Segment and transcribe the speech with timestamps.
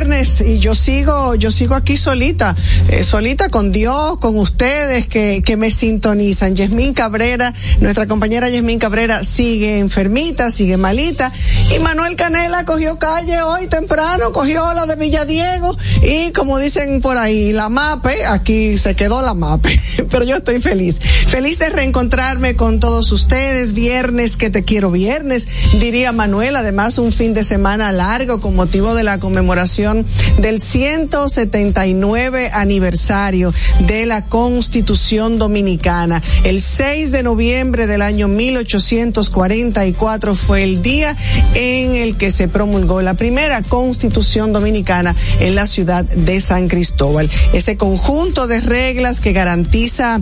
[0.00, 2.56] Viernes y yo sigo, yo sigo aquí solita,
[2.88, 6.54] eh, solita con Dios, con ustedes que, que me sintonizan.
[6.54, 11.32] Yasmín Cabrera, nuestra compañera Yasmín Cabrera sigue enfermita, sigue malita.
[11.76, 17.18] Y Manuel Canela cogió calle hoy temprano, cogió la de Villadiego y como dicen por
[17.18, 19.78] ahí, la MAPE, aquí se quedó la MAPE,
[20.10, 25.46] pero yo estoy feliz, feliz de reencontrarme con todos ustedes, viernes que te quiero viernes,
[25.78, 29.89] diría Manuel, además un fin de semana largo con motivo de la conmemoración
[30.38, 33.52] del 179 aniversario
[33.86, 36.22] de la Constitución Dominicana.
[36.44, 41.16] El 6 de noviembre del año 1844 fue el día
[41.54, 47.30] en el que se promulgó la primera Constitución Dominicana en la ciudad de San Cristóbal.
[47.52, 50.20] Ese conjunto de reglas que garantiza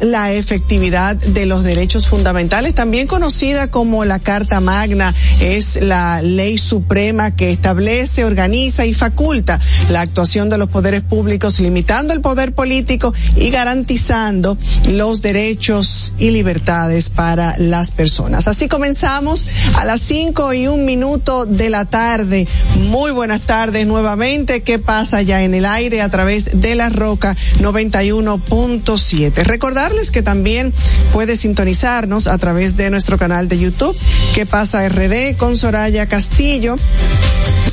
[0.00, 6.58] la efectividad de los derechos fundamentales, también conocida como la Carta Magna, es la ley
[6.58, 12.52] suprema que establece, organiza y faculta la actuación de los poderes públicos, limitando el poder
[12.52, 18.48] político y garantizando los derechos y libertades para las personas.
[18.48, 22.46] Así comenzamos a las cinco y un minuto de la tarde.
[22.90, 24.62] Muy buenas tardes nuevamente.
[24.62, 29.44] ¿Qué pasa ya en el aire a través de la Roca 91.7?
[29.44, 30.72] Recordarles que también
[31.12, 33.96] puede sintonizarnos a través de nuestro canal de YouTube.
[34.34, 36.76] ¿Qué pasa RD con Soraya Castillo?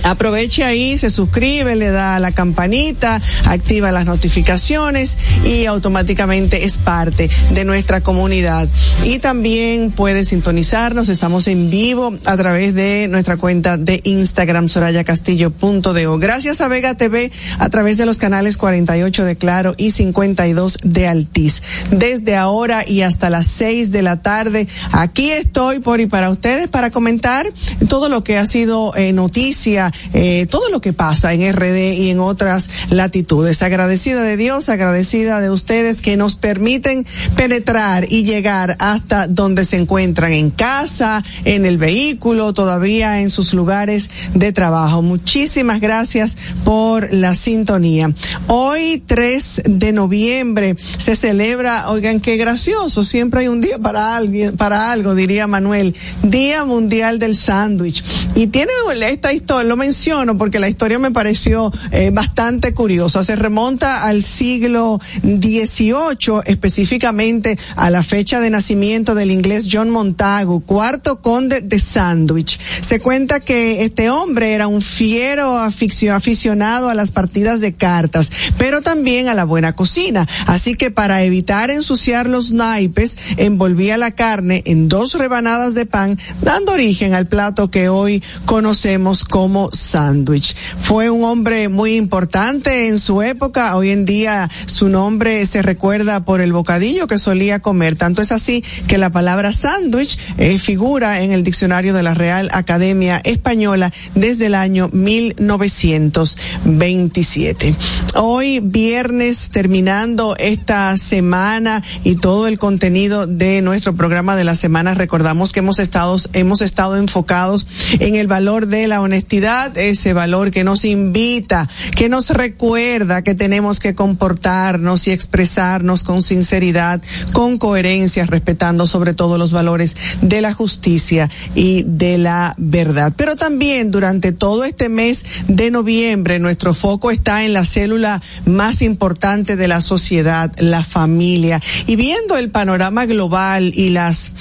[0.05, 6.77] Aproveche ahí, se suscribe, le da a la campanita, activa las notificaciones y automáticamente es
[6.77, 8.69] parte de nuestra comunidad.
[9.03, 16.19] Y también puede sintonizarnos, estamos en vivo a través de nuestra cuenta de Instagram sorayacastillo.do.
[16.19, 21.07] Gracias a Vega TV a través de los canales 48 de Claro y 52 de
[21.07, 21.63] Altiz.
[21.89, 26.67] Desde ahora y hasta las 6 de la tarde, aquí estoy por y para ustedes
[26.67, 27.51] para comentar
[27.89, 32.09] todo lo que ha sido eh, noticia eh, todo lo que pasa en RD y
[32.09, 33.61] en otras latitudes.
[33.61, 39.77] Agradecida de Dios, agradecida de ustedes que nos permiten penetrar y llegar hasta donde se
[39.77, 45.01] encuentran en casa, en el vehículo, todavía en sus lugares de trabajo.
[45.01, 48.13] Muchísimas gracias por la sintonía.
[48.47, 54.55] Hoy, 3 de noviembre, se celebra, oigan qué gracioso, siempre hay un día para alguien,
[54.57, 58.03] para algo, diría Manuel, Día Mundial del Sándwich.
[58.35, 58.71] Y tiene
[59.09, 63.23] esta historia, menciono porque la historia me pareció eh, bastante curiosa.
[63.23, 70.61] Se remonta al siglo XVIII, específicamente a la fecha de nacimiento del inglés John Montagu,
[70.61, 72.59] cuarto conde de Sandwich.
[72.81, 78.81] Se cuenta que este hombre era un fiero aficionado a las partidas de cartas, pero
[78.81, 80.27] también a la buena cocina.
[80.47, 86.17] Así que para evitar ensuciar los naipes, envolvía la carne en dos rebanadas de pan,
[86.41, 90.55] dando origen al plato que hoy conocemos como sándwich.
[90.77, 93.75] Fue un hombre muy importante en su época.
[93.75, 97.95] Hoy en día su nombre se recuerda por el bocadillo que solía comer.
[97.95, 102.49] Tanto es así que la palabra sándwich eh, figura en el diccionario de la Real
[102.51, 107.75] Academia Española desde el año 1927.
[108.15, 114.93] Hoy viernes terminando esta semana y todo el contenido de nuestro programa de la semana
[114.93, 117.67] recordamos que hemos estado hemos estado enfocados
[117.99, 123.35] en el valor de la honestidad, ese valor que nos invita, que nos recuerda que
[123.35, 130.41] tenemos que comportarnos y expresarnos con sinceridad, con coherencia, respetando sobre todo los valores de
[130.41, 133.13] la justicia y de la verdad.
[133.15, 138.81] Pero también durante todo este mes de noviembre nuestro foco está en la célula más
[138.81, 141.61] importante de la sociedad, la familia.
[141.87, 144.33] Y viendo el panorama global y las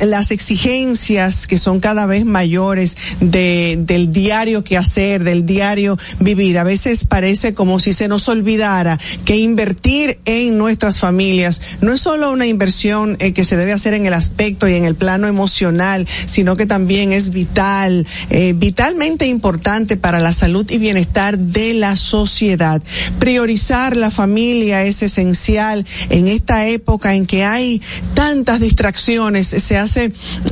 [0.00, 6.58] las exigencias que son cada vez mayores de, del diario que hacer, del diario vivir.
[6.58, 12.00] A veces parece como si se nos olvidara que invertir en nuestras familias no es
[12.00, 15.26] solo una inversión eh, que se debe hacer en el aspecto y en el plano
[15.26, 21.74] emocional, sino que también es vital, eh, vitalmente importante para la salud y bienestar de
[21.74, 22.82] la sociedad.
[23.18, 27.82] Priorizar la familia es esencial en esta época en que hay
[28.14, 29.78] tantas distracciones, se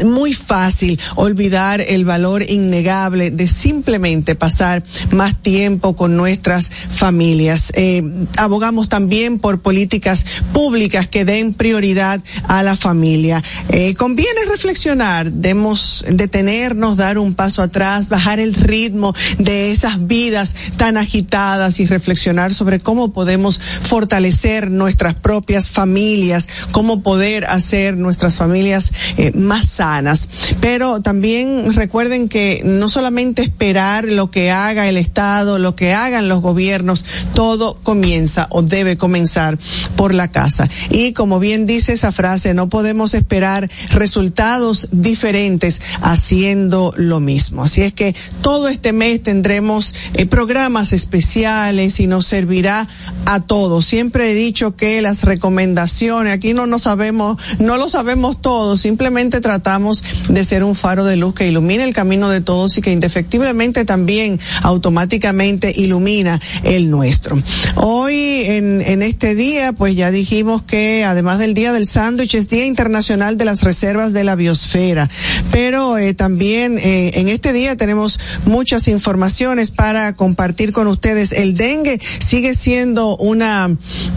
[0.05, 7.73] muy fácil olvidar el valor innegable de simplemente pasar más tiempo con nuestras familias.
[7.75, 8.03] Eh,
[8.37, 13.43] abogamos también por políticas públicas que den prioridad a la familia.
[13.69, 20.55] Eh, conviene reflexionar, debemos detenernos, dar un paso atrás, bajar el ritmo de esas vidas
[20.77, 28.37] tan agitadas y reflexionar sobre cómo podemos fortalecer nuestras propias familias, cómo poder hacer nuestras
[28.37, 30.29] familias eh, más sanas.
[30.61, 36.29] Pero también recuerden que no solamente esperar lo que haga el Estado, lo que hagan
[36.29, 37.05] los gobiernos,
[37.35, 39.59] todo comienza o debe comenzar
[39.97, 40.69] por la casa.
[40.91, 47.65] Y como bien dice esa frase, no podemos esperar resultados diferentes haciendo lo mismo.
[47.65, 52.89] Así es que todo este mes tendremos eh, programas especiales y nos servirá
[53.25, 53.87] a todos.
[53.87, 59.08] Siempre he dicho que las recomendaciones, aquí no nos sabemos, no lo sabemos todos, simplemente
[59.41, 62.93] tratamos de ser un faro de luz que ilumine el camino de todos y que
[62.93, 67.43] indefectiblemente también automáticamente ilumina el nuestro.
[67.77, 72.67] Hoy en, este día, pues ya dijimos que además del Día del Sándwich es Día
[72.67, 75.09] Internacional de las Reservas de la Biosfera,
[75.53, 81.33] pero eh, también eh, en este día tenemos muchas informaciones para compartir con ustedes.
[81.33, 83.75] El dengue sigue siendo una,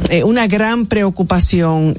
[0.10, 1.96] eh, una gran preocupación.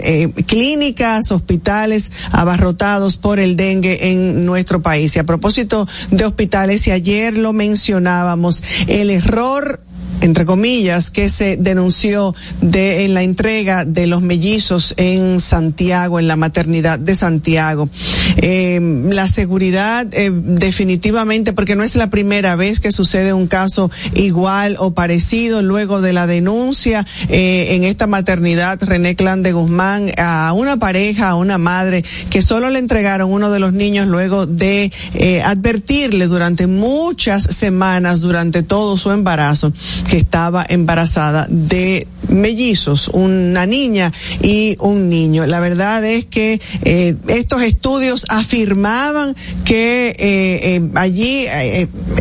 [0.47, 2.82] clínicas, hospitales abarrotados
[3.21, 5.15] por el dengue en nuestro país.
[5.15, 9.81] Y a propósito de hospitales, y ayer lo mencionábamos, el error
[10.23, 16.29] entre comillas, que se denunció de en la entrega de los mellizos en Santiago, en
[16.29, 17.89] la maternidad de Santiago.
[18.37, 18.81] Eh,
[19.11, 24.77] la seguridad, eh, definitivamente, porque no es la primera vez que sucede un caso igual
[24.79, 30.53] o parecido luego de la denuncia eh, en esta maternidad René Clan de Guzmán a
[30.53, 34.93] una pareja, a una madre que solo le entregaron uno de los niños luego de
[35.15, 39.73] eh, advertirle durante muchas semanas, durante todo su embarazo,
[40.13, 44.13] que estaba embarazada de mellizos, una niña
[44.43, 45.47] y un niño.
[45.47, 51.47] La verdad es que eh, estos estudios afirmaban que eh, eh, allí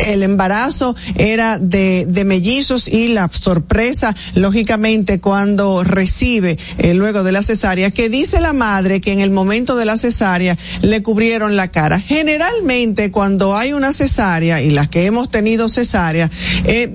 [0.07, 6.57] el embarazo era de, de mellizos y la sorpresa, lógicamente, cuando recibe
[6.93, 10.57] luego de la cesárea, que dice la madre que en el momento de la cesárea
[10.81, 11.99] le cubrieron la cara.
[11.99, 16.29] Generalmente cuando hay una cesárea y las que hemos tenido cesárea,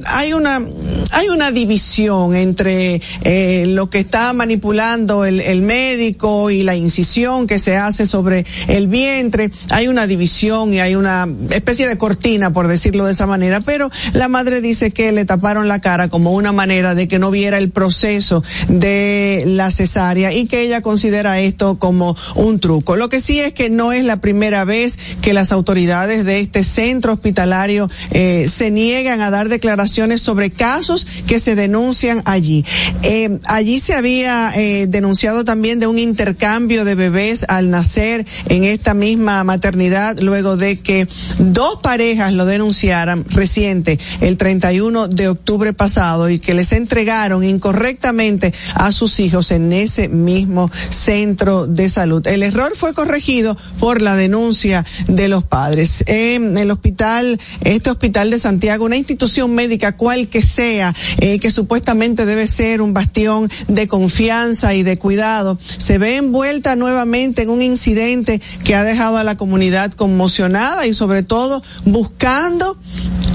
[0.06, 0.62] hay una
[1.10, 7.46] hay una división entre eh, lo que está manipulando el, el médico y la incisión
[7.46, 9.50] que se hace sobre el vientre.
[9.70, 13.90] Hay una división y hay una especie de cortina, por decirlo de esa manera, pero
[14.12, 17.58] la madre dice que le taparon la cara como una manera de que no viera
[17.58, 22.96] el proceso de la cesárea y que ella considera esto como un truco.
[22.96, 26.64] Lo que sí es que no es la primera vez que las autoridades de este
[26.64, 30.50] centro hospitalario eh, se niegan a dar declaraciones sobre
[31.26, 32.64] que se denuncian allí.
[33.02, 38.64] Eh, allí se había eh, denunciado también de un intercambio de bebés al nacer en
[38.64, 45.72] esta misma maternidad luego de que dos parejas lo denunciaran reciente el 31 de octubre
[45.72, 52.26] pasado y que les entregaron incorrectamente a sus hijos en ese mismo centro de salud.
[52.26, 56.04] El error fue corregido por la denuncia de los padres.
[56.06, 61.50] En el hospital, este hospital de Santiago, una institución médica cual que sea, eh, que
[61.50, 67.50] supuestamente debe ser un bastión de confianza y de cuidado, se ve envuelta nuevamente en
[67.50, 72.78] un incidente que ha dejado a la comunidad conmocionada y sobre todo buscando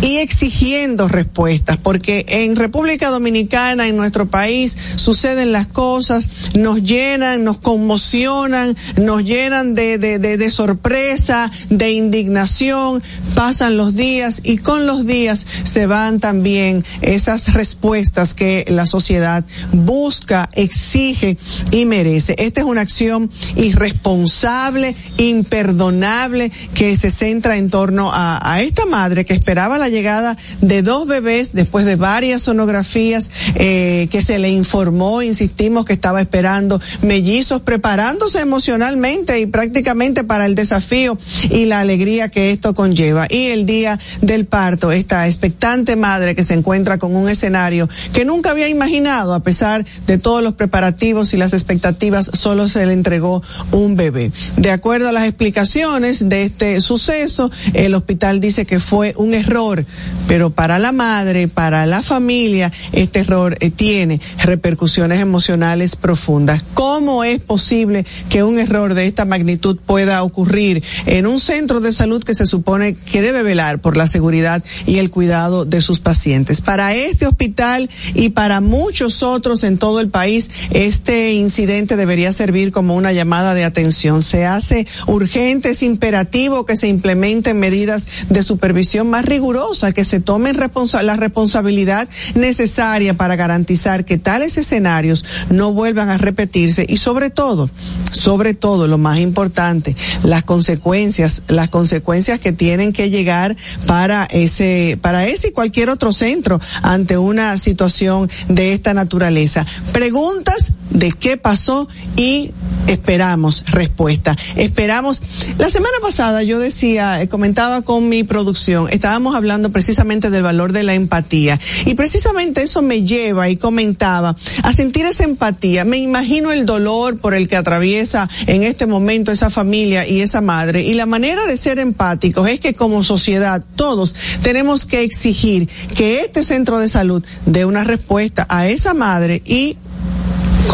[0.01, 7.43] y exigiendo respuestas, porque en República Dominicana, en nuestro país, suceden las cosas, nos llenan,
[7.43, 13.03] nos conmocionan, nos llenan de, de, de, de sorpresa, de indignación,
[13.35, 19.45] pasan los días y con los días se van también esas respuestas que la sociedad
[19.71, 21.37] busca, exige
[21.71, 22.35] y merece.
[22.37, 29.33] Esta es una acción irresponsable, imperdonable, que se centra en torno a, esta madre que
[29.33, 35.21] esperaba la llegada de dos bebés después de varias sonografías eh, que se le informó,
[35.21, 41.17] insistimos que estaba esperando mellizos, preparándose emocionalmente y prácticamente para el desafío
[41.49, 43.27] y la alegría que esto conlleva.
[43.29, 48.25] Y el día del parto, esta expectante madre que se encuentra con un escenario que
[48.25, 52.93] nunca había imaginado, a pesar de todos los preparativos y las expectativas, solo se le
[52.93, 53.41] entregó
[53.71, 54.31] un bebé.
[54.57, 59.83] De acuerdo a las explicaciones de este suceso, el hospital dice que fue un error,
[60.27, 66.63] pero para la madre, para la familia, este error eh, tiene repercusiones emocionales profundas.
[66.75, 71.91] ¿Cómo es posible que un error de esta magnitud pueda ocurrir en un centro de
[71.91, 75.99] salud que se supone que debe velar por la seguridad y el cuidado de sus
[75.99, 76.61] pacientes?
[76.61, 82.71] Para este hospital y para muchos otros en todo el país, este incidente debería servir
[82.71, 84.21] como una llamada de atención.
[84.21, 90.19] Se hace urgente, es imperativo que se implementen medidas de supervisión más rigurosas, que se
[90.19, 90.57] tomen
[91.03, 97.69] la responsabilidad necesaria para garantizar que tales escenarios no vuelvan a repetirse y sobre todo,
[98.11, 103.55] sobre todo lo más importante, las consecuencias, las consecuencias que tienen que llegar
[103.87, 109.65] para ese, para ese y cualquier otro centro ante una situación de esta naturaleza.
[109.91, 112.51] Preguntas de qué pasó y
[112.87, 114.35] esperamos respuesta.
[114.55, 115.21] Esperamos.
[115.57, 120.73] La semana pasada yo decía, eh, comentaba con mi producción, estábamos hablando precisamente del valor
[120.73, 125.85] de la empatía y precisamente eso me lleva y comentaba a sentir esa empatía.
[125.85, 130.41] Me imagino el dolor por el que atraviesa en este momento esa familia y esa
[130.41, 135.69] madre y la manera de ser empáticos es que como sociedad todos tenemos que exigir
[135.95, 139.77] que este centro de salud dé una respuesta a esa madre y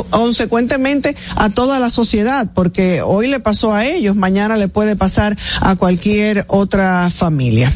[0.09, 5.37] consecuentemente a toda la sociedad, porque hoy le pasó a ellos, mañana le puede pasar
[5.61, 7.73] a cualquier otra familia.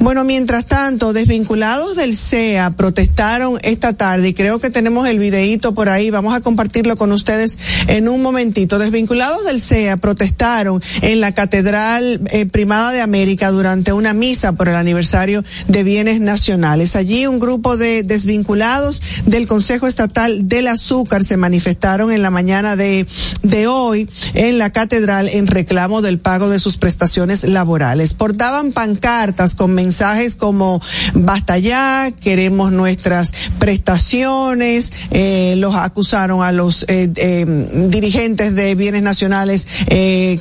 [0.00, 5.74] Bueno, mientras tanto, desvinculados del CEA protestaron esta tarde y creo que tenemos el videíto
[5.74, 8.78] por ahí, vamos a compartirlo con ustedes en un momentito.
[8.78, 14.68] Desvinculados del CEA protestaron en la Catedral eh, Primada de América durante una misa por
[14.68, 16.96] el aniversario de bienes nacionales.
[16.96, 22.76] Allí un grupo de desvinculados del Consejo Estatal del Azúcar se manifestaron en la mañana
[22.76, 23.06] de,
[23.42, 28.14] de hoy en la Catedral en reclamo del pago de sus prestaciones laborales.
[28.14, 30.82] Portaban pancartas con mensajes como
[31.14, 37.46] basta ya, queremos nuestras prestaciones, eh, los acusaron a los eh, eh,
[37.88, 39.68] dirigentes de bienes nacionales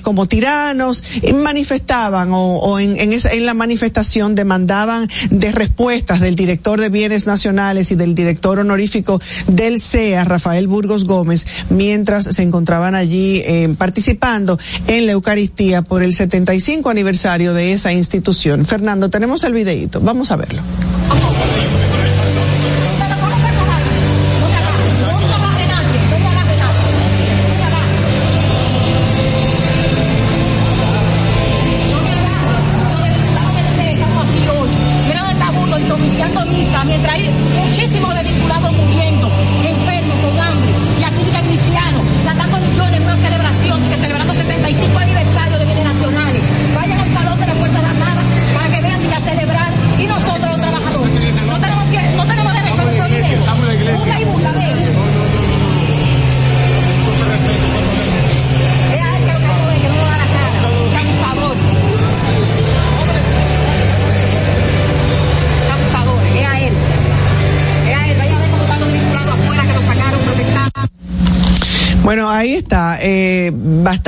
[0.01, 6.81] como tiranos, y manifestaban o, en, esa, en la manifestación demandaban de respuestas del director
[6.81, 12.95] de bienes nacionales y del director honorífico del CEA, Rafael Burgos Gómez, mientras se encontraban
[12.95, 13.43] allí
[13.77, 18.65] participando en la Eucaristía por el 75 aniversario de esa institución.
[18.65, 19.99] Fernando, tenemos el videito.
[20.01, 20.61] Vamos a verlo.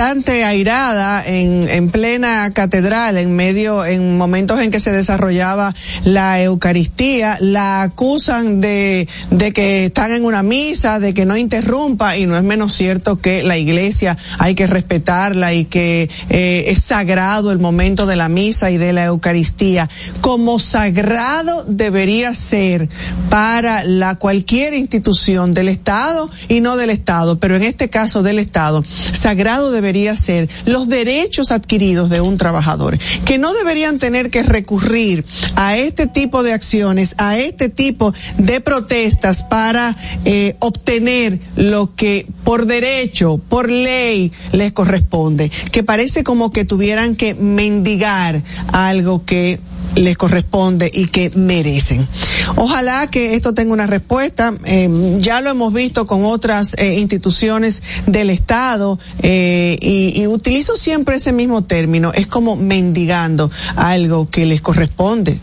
[0.10, 6.42] Bastante airada en, en plena catedral, en medio, en momentos en que se desarrollaba la
[6.42, 12.25] Eucaristía, la acusan de, de que están en una misa, de que no interrumpa, y
[12.25, 17.51] no es menos cierto que la iglesia hay que respetarla y que eh, es sagrado
[17.51, 19.92] el momento de la misa y de la Eucaristía.
[20.22, 22.89] Como sagrado debería ser
[23.30, 28.39] para la cualquier institución del Estado y no del Estado, pero en este caso del
[28.39, 34.44] Estado, sagrado debería ser los derechos adquiridos de un trabajador, que no deberían tener que
[34.44, 35.25] recurrir
[35.56, 42.27] a este tipo de acciones, a este tipo de protestas para eh, obtener lo que
[42.44, 48.41] por derecho, por ley les corresponde, que parece como que tuvieran que mendigar
[48.72, 49.60] algo que
[49.96, 52.08] les corresponde y que merecen.
[52.55, 54.53] Ojalá que esto tenga una respuesta.
[54.65, 60.75] Eh, ya lo hemos visto con otras eh, instituciones del Estado eh, y, y, utilizo
[60.75, 62.12] siempre ese mismo término.
[62.13, 65.39] Es como mendigando algo que les corresponde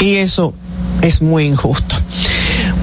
[0.00, 0.54] Y eso
[1.02, 1.96] es muy injusto.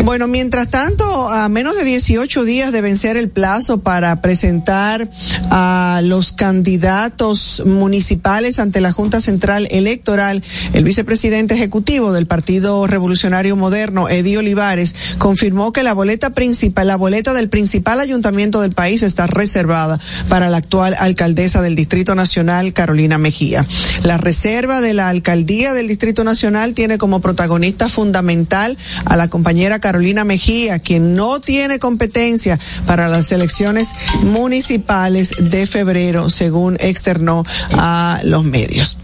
[0.03, 5.09] Bueno, mientras tanto, a menos de 18 días de vencer el plazo para presentar
[5.49, 13.55] a los candidatos municipales ante la Junta Central Electoral, el vicepresidente ejecutivo del Partido Revolucionario
[13.57, 19.03] Moderno, Eddie Olivares, confirmó que la boleta principal, la boleta del principal ayuntamiento del país
[19.03, 19.99] está reservada
[20.29, 23.65] para la actual alcaldesa del Distrito Nacional, Carolina Mejía.
[24.03, 29.79] La reserva de la alcaldía del Distrito Nacional tiene como protagonista fundamental a la compañera
[29.87, 38.19] Carolina Mejía, quien no tiene competencia para las elecciones municipales de febrero, según externó a
[38.25, 38.97] los medios.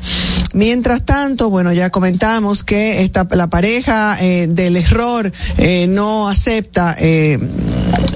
[0.53, 6.95] Mientras tanto, bueno, ya comentamos que esta, la pareja eh, del error eh, no acepta
[6.99, 7.39] eh,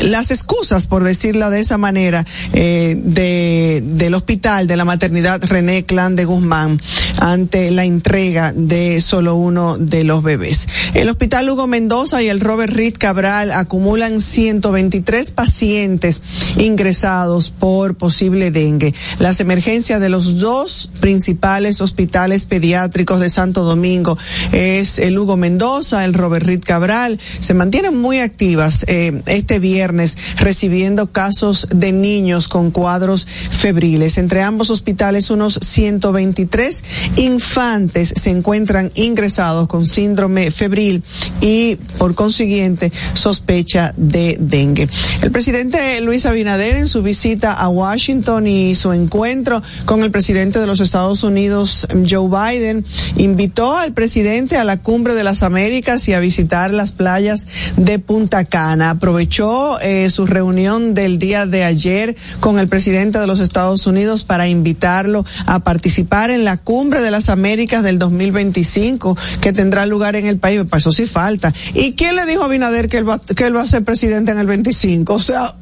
[0.02, 6.16] las excusas, por decirlo de esa manera, de, del hospital de la maternidad René Clan
[6.16, 6.80] de Guzmán
[7.20, 10.68] ante la entrega de solo uno de los bebés.
[10.94, 16.22] El hospital Hugo Mendoza y el Robert Reed Cabral acumulan 123 pacientes
[16.58, 18.94] ingresados por posible dengue.
[19.20, 24.18] Las emergencias de los dos principales hospitales pediátricos de Santo Domingo
[24.52, 30.18] es el Hugo Mendoza, el Robert Reed Cabral, se mantienen muy activas eh, este viernes
[30.38, 34.18] recibiendo casos de niños con cuadros febriles.
[34.18, 36.84] Entre ambos hospitales unos 123
[37.18, 41.04] infantes se encuentran ingresados con síndrome febril
[41.42, 44.90] y por consiguiente sospecha de dengue.
[45.22, 50.60] El presidente Luis Abinader en su visita a Washington y su encuentro con el presidente
[50.60, 51.88] de los Estados Unidos
[52.26, 52.86] Biden
[53.18, 57.48] invitó al presidente a la cumbre de las Américas y a visitar las playas
[57.78, 58.92] de Punta Cana.
[58.92, 64.24] Aprovechó eh, su reunión del día de ayer con el presidente de los Estados Unidos
[64.24, 70.16] para invitarlo a participar en la cumbre de las Américas del 2025 que tendrá lugar
[70.16, 70.64] en el país.
[70.70, 71.54] Para eso sí falta.
[71.74, 74.32] ¿Y quién le dijo a Abinader que él va, que él va a ser presidente
[74.32, 75.14] en el 25?
[75.14, 75.56] O sea,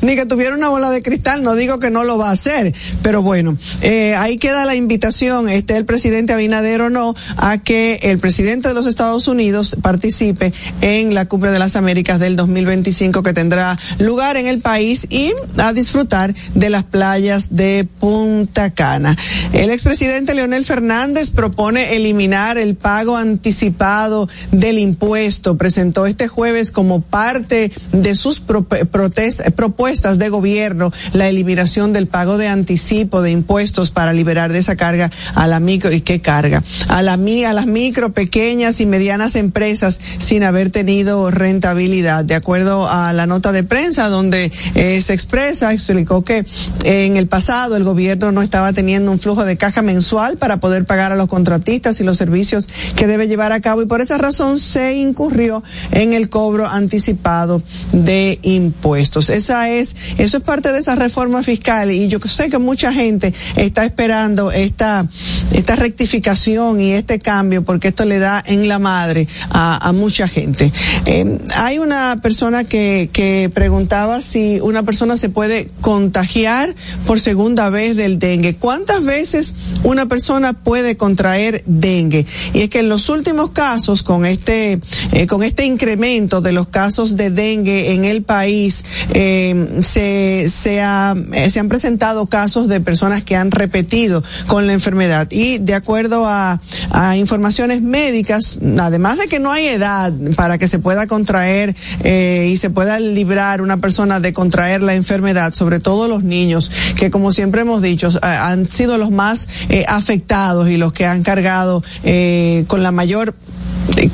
[0.00, 2.74] ni que tuviera una bola de cristal, no digo que no lo va a hacer,
[3.02, 7.98] pero bueno, eh, ahí queda la invitación, esté el presidente Abinader o no, a que
[8.02, 13.22] el presidente de los Estados Unidos participe en la Cumbre de las Américas del 2025
[13.22, 19.16] que tendrá lugar en el país y a disfrutar de las playas de Punta Cana.
[19.52, 25.56] El expresidente Leonel Fernández propone eliminar el pago anticipado del impuesto.
[25.56, 32.38] Presentó este jueves como parte de sus protestas propuestas de gobierno la eliminación del pago
[32.38, 36.62] de anticipo de impuestos para liberar de esa carga a la micro y qué carga
[36.86, 42.24] a la a las micro pequeñas y medianas empresas sin haber tenido rentabilidad.
[42.24, 46.46] De acuerdo a la nota de prensa donde eh, se expresa explicó que
[46.84, 50.84] en el pasado el gobierno no estaba teniendo un flujo de caja mensual para poder
[50.84, 54.18] pagar a los contratistas y los servicios que debe llevar a cabo y por esa
[54.18, 60.94] razón se incurrió en el cobro anticipado de impuestos es, eso es parte de esa
[60.94, 65.06] reforma fiscal y yo sé que mucha gente está esperando esta,
[65.52, 70.70] esta rectificación y este cambio porque esto le da en la madre a, mucha gente.
[71.06, 76.74] Eh, hay una persona que, que preguntaba si una persona se puede contagiar
[77.06, 78.54] por segunda vez del dengue.
[78.56, 82.26] ¿Cuántas veces una persona puede contraer dengue?
[82.52, 84.80] Y es que en los últimos casos, con este,
[85.12, 88.84] eh, con este incremento de los casos de dengue en el país,
[89.14, 89.37] eh,
[89.82, 95.28] se, se, ha, eh, han presentado casos de personas que han repetido con la enfermedad.
[95.30, 100.68] Y de acuerdo a, a informaciones médicas, además de que no hay edad para que
[100.68, 101.74] se pueda contraer
[102.04, 106.70] eh, y se pueda librar una persona de contraer la enfermedad, sobre todo los niños,
[106.96, 111.22] que como siempre hemos dicho, han sido los más eh, afectados y los que han
[111.22, 113.34] cargado eh, con la mayor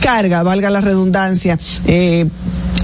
[0.01, 2.27] carga, valga la redundancia, eh,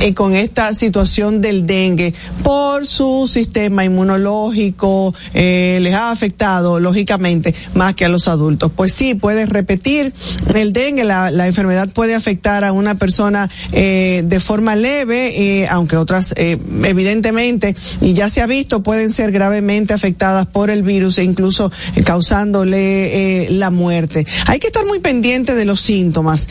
[0.01, 7.55] eh, con esta situación del dengue por su sistema inmunológico eh, les ha afectado lógicamente
[7.75, 8.73] más que a los adultos.
[8.75, 10.13] Pues sí puede repetir
[10.55, 15.67] el dengue la, la enfermedad puede afectar a una persona eh, de forma leve eh,
[15.69, 20.83] aunque otras eh, evidentemente y ya se ha visto pueden ser gravemente afectadas por el
[20.83, 21.71] virus e incluso
[22.05, 24.27] causándole la muerte.
[24.47, 26.49] Hay que estar muy pendiente de los síntomas.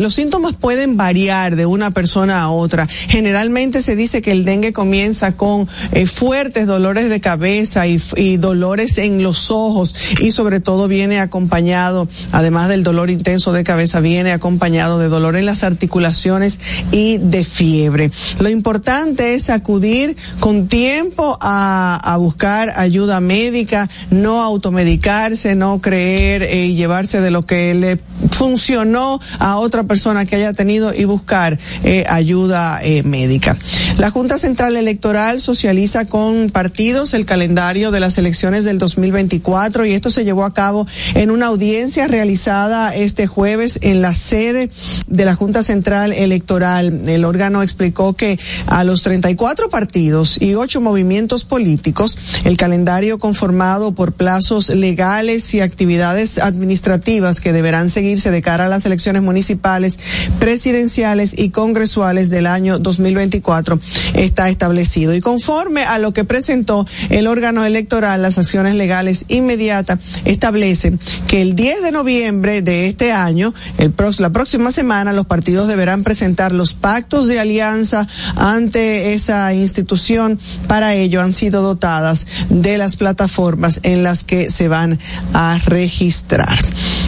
[0.00, 4.72] Los síntomas pueden variar de una persona a otra Generalmente se dice que el dengue
[4.72, 7.98] comienza con eh, fuertes dolores de cabeza y,
[8.36, 14.00] dolores en los ojos y sobre todo viene acompañado, además del dolor intenso de cabeza,
[14.00, 16.58] viene acompañado de dolor en las articulaciones
[16.92, 18.10] y de fiebre.
[18.40, 26.74] Lo importante es acudir con tiempo a, buscar ayuda médica, no automedicarse, no creer y
[26.74, 27.98] llevarse de lo que le
[28.30, 33.56] funcionó a otra persona que haya tenido y buscar eh, ayuda eh, médica.
[33.98, 39.92] La Junta Central Electoral socializa con partidos el calendario de las elecciones del 2024 y
[39.92, 44.70] esto se llevó a cabo en una audiencia realizada este jueves en la sede
[45.06, 47.08] de la Junta Central Electoral.
[47.08, 53.92] El órgano explicó que a los 34 partidos y ocho movimientos políticos, el calendario conformado
[53.92, 59.98] por plazos legales y actividades administrativas que deberán seguirse de cara a las elecciones municipales,
[60.38, 63.78] presidenciales y congresuales del año 2024
[64.14, 65.14] está establecido.
[65.14, 71.42] Y conforme a lo que presentó el órgano electoral, las acciones legales inmediatas establecen que
[71.42, 76.52] el 10 de noviembre de este año, el la próxima semana, los partidos deberán presentar
[76.52, 80.38] los pactos de alianza ante esa institución.
[80.68, 84.98] Para ello han sido dotadas de las plataformas en las que se van
[85.32, 86.58] a registrar.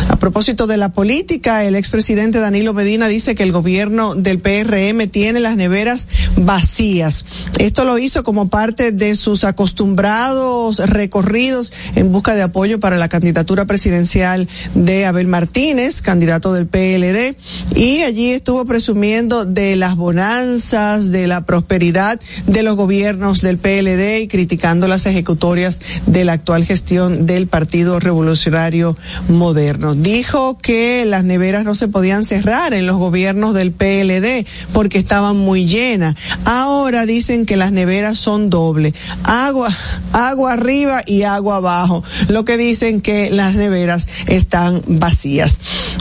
[0.09, 5.09] A propósito de la política, el expresidente Danilo Medina dice que el gobierno del PRM
[5.09, 7.25] tiene las neveras vacías.
[7.59, 13.09] Esto lo hizo como parte de sus acostumbrados recorridos en busca de apoyo para la
[13.09, 17.37] candidatura presidencial de Abel Martínez, candidato del PLD,
[17.75, 24.21] y allí estuvo presumiendo de las bonanzas, de la prosperidad de los gobiernos del PLD
[24.21, 28.97] y criticando las ejecutorias de la actual gestión del Partido Revolucionario
[29.29, 29.95] Moderno.
[29.95, 35.18] Dijo que las neveras no se podían cerrar en los gobiernos del PLD porque estaban
[35.33, 36.17] muy llenas.
[36.45, 38.95] Ahora dicen que las neveras son doble.
[39.25, 39.75] Agua,
[40.13, 42.03] agua arriba y agua abajo.
[42.29, 45.59] Lo que dicen que las neveras están vacías.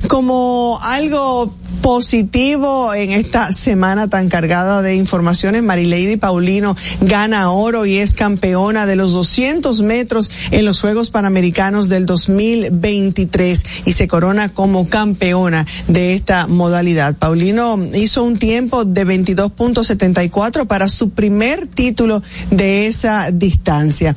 [0.08, 1.54] Como algo
[1.88, 5.64] positivo en esta semana tan cargada de informaciones.
[5.64, 11.88] Marileidy Paulino gana oro y es campeona de los 200 metros en los Juegos Panamericanos
[11.88, 17.16] del 2023 y se corona como campeona de esta modalidad.
[17.16, 22.22] Paulino hizo un tiempo de 22.74 para su primer título
[22.52, 24.14] de esa distancia.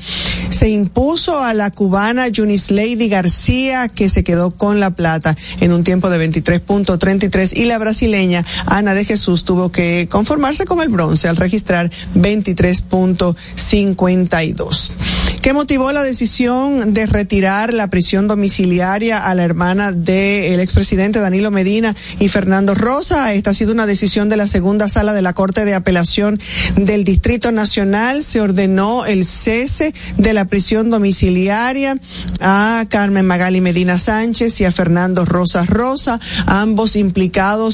[0.49, 5.73] Se impuso a la cubana Junis Lady García que se quedó con la plata en
[5.73, 10.89] un tiempo de 23.33 y la brasileña Ana de Jesús tuvo que conformarse con el
[10.89, 14.97] bronce al registrar 23.52.
[15.43, 21.51] ¿Qué motivó la decisión de retirar la prisión domiciliaria a la hermana del expresidente Danilo
[21.51, 23.33] Medina y Fernando Rosa?
[23.33, 26.39] Esta ha sido una decisión de la segunda sala de la Corte de Apelación
[26.77, 28.23] del Distrito Nacional.
[28.23, 31.99] Se ordenó el cese de la prisión domiciliaria
[32.41, 37.31] a Carmen Magali Medina Sánchez y a Fernando Rosas Rosa, ambos implicados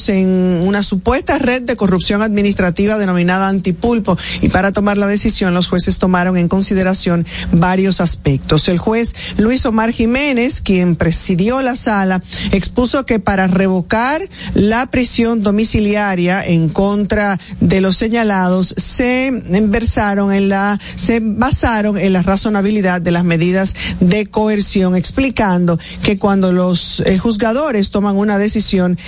[0.08, 4.16] en una supuesta red de corrupción administrativa denominada Antipulpo.
[4.40, 8.68] Y para tomar la decisión, los jueces tomaron en consideración varios aspectos.
[8.68, 14.22] El juez Luis Omar Jiménez, quien presidió la sala, expuso que para revocar
[14.54, 19.30] la prisión domiciliaria en contra de los señalados se
[19.64, 26.18] versaron en la, se basaron en la razonabilidad de las medidas de coerción, explicando que
[26.18, 28.98] cuando los eh, juzgadores toman una decisión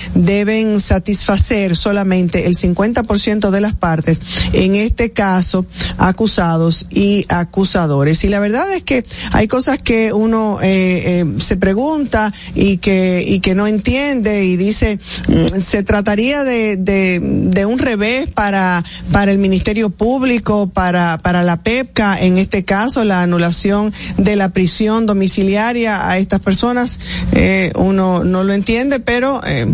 [0.49, 4.21] deben satisfacer solamente el 50% de las partes,
[4.55, 5.67] en este caso
[5.99, 8.25] acusados y acusadores.
[8.25, 13.23] Y la verdad es que hay cosas que uno eh, eh, se pregunta y que
[13.27, 18.83] y que no entiende y dice mm, se trataría de, de, un revés para
[19.13, 24.49] para el Ministerio Público, para para la PEPCA, en este caso la anulación de la
[24.51, 27.01] prisión domiciliaria a estas personas,
[27.33, 29.67] eh, uno no lo entiende, pero eh,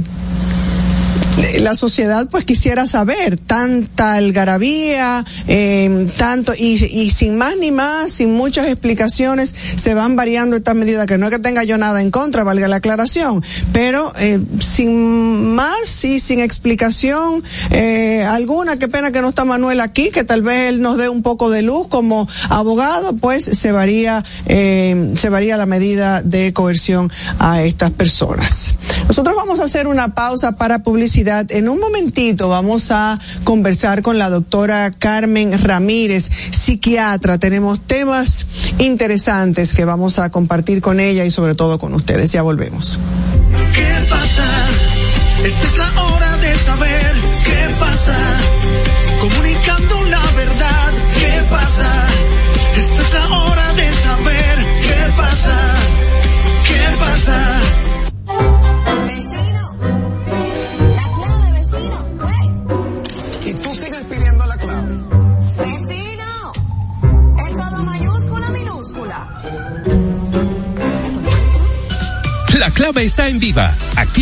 [1.61, 8.12] la sociedad pues quisiera saber tanta algarabía, eh, tanto y, y sin más ni más,
[8.12, 12.01] sin muchas explicaciones, se van variando estas medidas que no es que tenga yo nada
[12.03, 13.42] en contra, valga la aclaración,
[13.73, 19.81] pero eh, sin más y sin explicación eh, alguna, qué pena que no está Manuel
[19.81, 23.73] aquí, que tal vez él nos dé un poco de luz como abogado, pues se
[23.73, 28.77] varía, eh, se varía la medida de coerción a estas personas.
[29.09, 34.18] Nosotros vamos a hacer una pausa para publicidad en un momentito vamos a conversar con
[34.18, 37.38] la doctora Carmen Ramírez, psiquiatra.
[37.38, 38.46] Tenemos temas
[38.78, 42.32] interesantes que vamos a compartir con ella y sobre todo con ustedes.
[42.32, 43.00] Ya volvemos.
[43.74, 44.68] ¿Qué pasa?
[45.44, 48.54] Esta es la hora de saber qué pasa.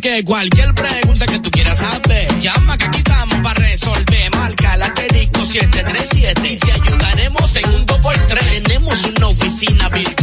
[0.00, 4.30] Que cualquier pregunta que tú quieras saber, llama que aquí estamos para resolver.
[4.36, 8.62] Marca la asterisco 737 y te ayudaremos en un 2x3.
[8.62, 10.17] Tenemos una oficina virtual,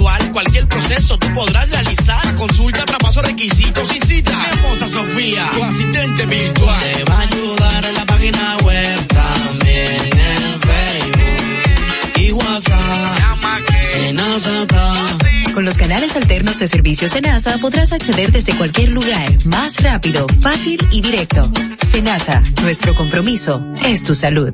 [16.45, 21.51] alternos de servicios de NASA podrás acceder desde cualquier lugar, más rápido, fácil y directo.
[21.87, 24.53] Senasa, nuestro compromiso es tu salud.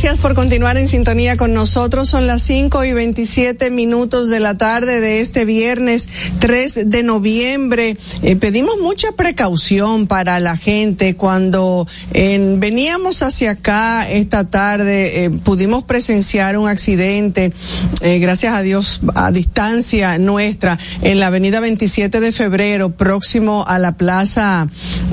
[0.00, 2.08] Gracias por continuar en sintonía con nosotros.
[2.08, 6.08] Son las 5 y 27 minutos de la tarde de este viernes
[6.38, 7.96] 3 de noviembre.
[8.22, 11.16] Eh, pedimos mucha precaución para la gente.
[11.16, 17.52] Cuando eh, veníamos hacia acá esta tarde, eh, pudimos presenciar un accidente,
[18.00, 23.80] eh, gracias a Dios, a distancia nuestra, en la avenida 27 de febrero, próximo a
[23.80, 24.68] la plaza,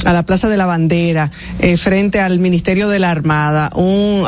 [0.06, 1.32] a la plaza de la bandera,
[1.78, 3.72] frente al Ministerio de la Armada.
[3.74, 4.26] Un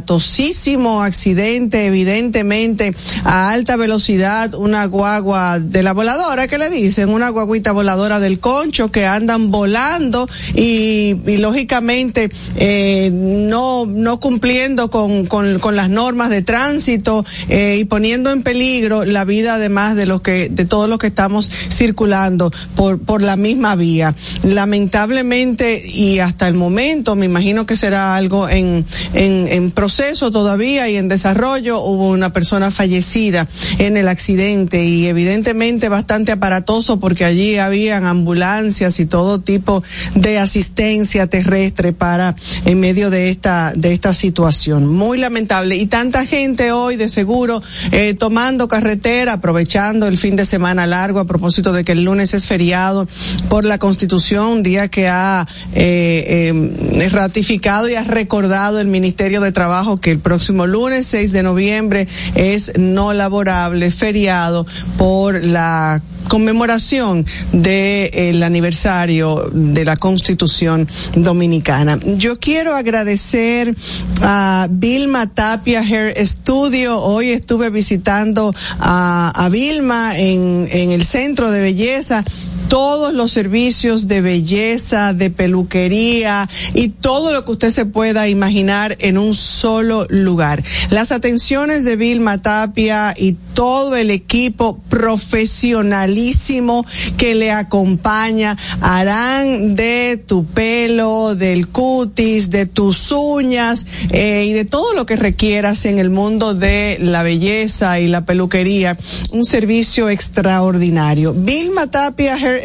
[0.00, 7.10] aparatosísimo accidente, evidentemente a alta velocidad, una guagua de la voladora, que le dicen?
[7.10, 15.26] Una guaguita voladora del concho que andan volando y, lógicamente eh, no, no cumpliendo con,
[15.26, 20.06] con, con las normas de tránsito eh, y poniendo en peligro la vida además de
[20.06, 24.14] los que, de todos los que estamos circulando por, por la misma vía.
[24.42, 28.84] Lamentablemente y hasta el momento, me imagino que será algo en,
[29.14, 31.80] en, en proceso todavía y en desarrollo.
[31.80, 39.00] Hubo una persona fallecida en el accidente y evidentemente bastante aparatoso porque allí habían ambulancias
[39.00, 39.82] y todo tipo
[40.14, 44.86] de asistencia terrestre para en medio de esta de esta situación.
[44.86, 50.44] Muy lamentable y tanta gente hoy de seguro eh, tomando carretera, aprovechando el fin de
[50.44, 53.08] semana largo a propósito de que el lunes es feriado
[53.48, 59.52] por la Constitución, día que ha eh, eh, ratificado y ha recordado el Ministerio de
[59.52, 59.69] Trabajo
[60.00, 64.66] que el próximo lunes 6 de noviembre es no laborable, feriado
[64.98, 72.00] por la conmemoración del aniversario de la Constitución Dominicana.
[72.04, 73.76] Yo quiero agradecer
[74.22, 77.00] a Vilma Tapia Hair Studio.
[77.00, 82.24] Hoy estuve visitando a, a Vilma en, en el centro de belleza
[82.70, 88.96] todos los servicios de belleza, de peluquería y todo lo que usted se pueda imaginar
[89.00, 90.62] en un solo lugar.
[90.88, 96.86] Las atenciones de Vilma Tapia y todo el equipo profesionalísimo
[97.18, 104.64] que le acompaña harán de tu pelo, del cutis, de tus uñas eh, y de
[104.64, 108.96] todo lo que requieras en el mundo de la belleza y la peluquería
[109.32, 111.34] un servicio extraordinario.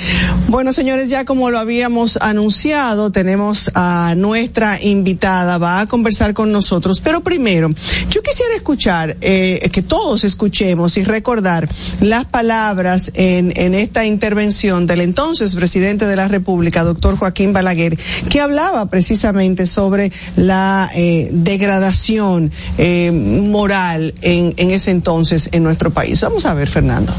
[0.47, 6.51] Bueno, señores, ya como lo habíamos anunciado, tenemos a nuestra invitada, va a conversar con
[6.51, 7.69] nosotros, pero primero,
[8.09, 11.67] yo quisiera escuchar, eh, que todos escuchemos y recordar
[12.01, 17.97] las palabras en, en esta intervención del entonces presidente de la República, doctor Joaquín Balaguer,
[18.29, 25.91] que hablaba precisamente sobre la eh, degradación eh, moral en, en ese entonces en nuestro
[25.91, 26.21] país.
[26.21, 27.13] Vamos a ver, Fernando.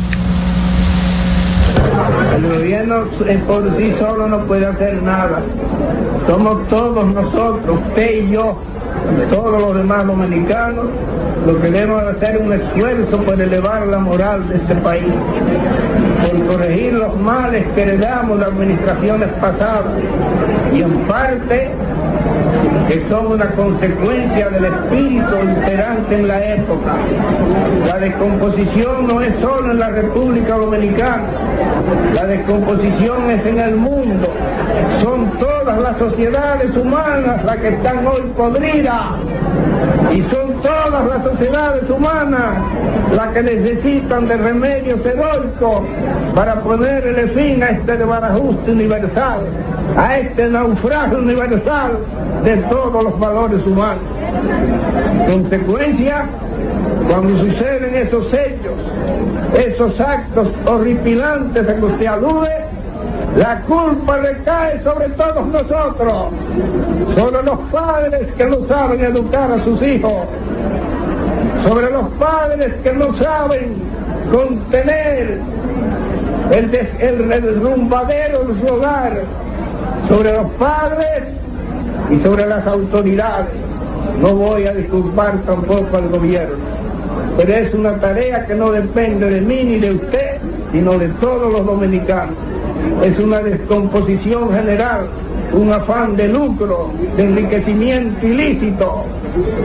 [2.36, 3.04] El gobierno
[3.46, 5.42] por sí solo no puede hacer nada.
[6.26, 8.62] Somos todos nosotros, usted y yo,
[9.30, 10.86] todos los demás dominicanos,
[11.46, 15.12] lo que debemos hacer un esfuerzo por elevar la moral de este país,
[16.22, 19.94] por corregir los males que heredamos de administraciones pasadas
[20.72, 21.70] y en parte
[22.90, 26.96] que son una consecuencia del espíritu imperante en la época.
[27.86, 31.22] La descomposición no es solo en la República Dominicana,
[32.16, 34.28] la descomposición es en el mundo.
[35.04, 39.04] Son todas las sociedades humanas las que están hoy podridas
[40.12, 42.56] y son todas las sociedades humanas
[43.14, 45.82] las que necesitan de remedios heroicos
[46.34, 49.40] para ponerle fin a este desbarajuste universal,
[49.96, 51.92] a este naufragio universal
[52.44, 54.02] de todos los valores humanos.
[55.26, 56.24] Consecuencia,
[57.08, 58.74] cuando suceden esos hechos,
[59.54, 62.50] esos actos horripilantes a que usted alude,
[63.36, 66.26] la culpa recae sobre todos nosotros,
[67.16, 70.12] sobre los padres que no saben educar a sus hijos,
[71.68, 73.74] sobre los padres que no saben
[74.32, 75.38] contener
[76.52, 79.20] el, des- el derrumbadero de su hogar,
[80.08, 81.22] sobre los padres
[82.10, 83.54] y sobre las autoridades.
[84.20, 86.56] No voy a disculpar tampoco al gobierno,
[87.36, 90.36] pero es una tarea que no depende de mí ni de usted,
[90.72, 92.34] sino de todos los dominicanos.
[93.02, 95.06] Es una descomposición general,
[95.52, 99.04] un afán de lucro, de enriquecimiento ilícito,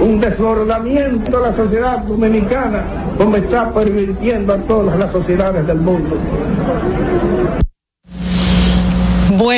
[0.02, 2.84] un desbordamiento de la sociedad dominicana,
[3.18, 6.18] como está pervirtiendo a todas las sociedades del mundo.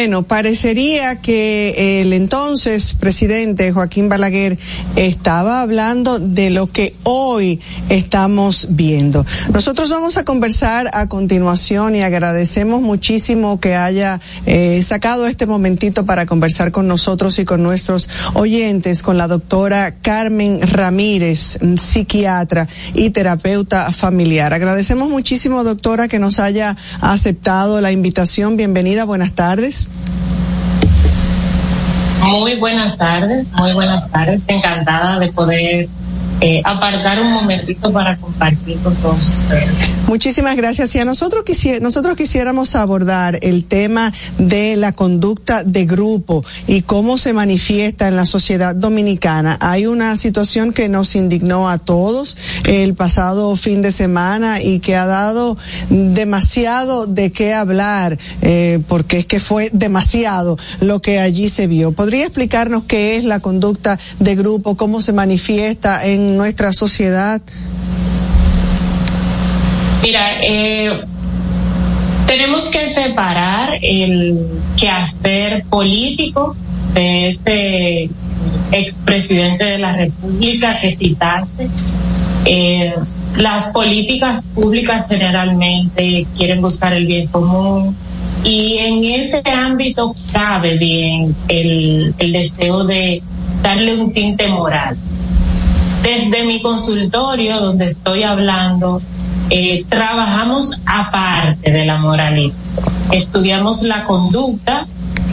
[0.08, 4.58] Bueno, parecería que el entonces presidente Joaquín Balaguer
[4.96, 9.26] estaba hablando de lo que hoy estamos viendo.
[9.52, 16.06] Nosotros vamos a conversar a continuación y agradecemos muchísimo que haya eh, sacado este momentito
[16.06, 23.10] para conversar con nosotros y con nuestros oyentes, con la doctora Carmen Ramírez, psiquiatra y
[23.10, 24.54] terapeuta familiar.
[24.54, 28.56] Agradecemos muchísimo, doctora, que nos haya aceptado la invitación.
[28.56, 29.89] Bienvenida, buenas tardes.
[32.21, 34.41] Muy buenas tardes, muy buenas tardes.
[34.47, 35.88] Encantada de poder
[36.39, 39.70] eh, apartar un momentito para compartir con todos ustedes.
[40.07, 40.93] Muchísimas gracias.
[40.95, 46.84] Y a nosotros, quisi nosotros quisiéramos abordar el tema de la conducta de grupo y
[46.84, 49.57] cómo se manifiesta en la sociedad dominicana.
[49.62, 54.95] Hay una situación que nos indignó a todos el pasado fin de semana y que
[54.95, 55.57] ha dado
[55.89, 61.93] demasiado de qué hablar, eh, porque es que fue demasiado lo que allí se vio.
[61.93, 67.41] ¿Podría explicarnos qué es la conducta de grupo, cómo se manifiesta en nuestra sociedad?
[70.01, 71.01] Mira, eh,
[72.28, 76.55] tenemos que separar el quehacer político
[76.93, 78.09] de este
[78.71, 81.69] expresidente de la República que citaste.
[82.45, 82.93] Eh,
[83.38, 87.95] las políticas públicas generalmente quieren buscar el bien común
[88.43, 93.21] y en ese ámbito cabe bien el, el deseo de
[93.61, 94.97] darle un tinte moral.
[96.04, 99.02] Desde mi consultorio, donde estoy hablando,
[99.50, 102.56] eh, trabajamos aparte de la moralidad.
[103.12, 104.86] Estudiamos la conducta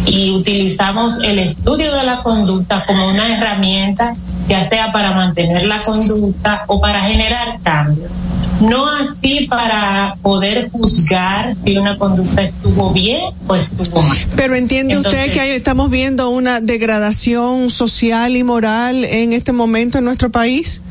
[0.07, 4.15] y utilizamos el estudio de la conducta como una herramienta,
[4.49, 8.19] ya sea para mantener la conducta o para generar cambios.
[8.61, 14.17] No así para poder juzgar si una conducta estuvo bien o estuvo mal.
[14.37, 19.53] Pero entiende Entonces, usted que hay- estamos viendo una degradación social y moral en este
[19.53, 20.83] momento en nuestro país.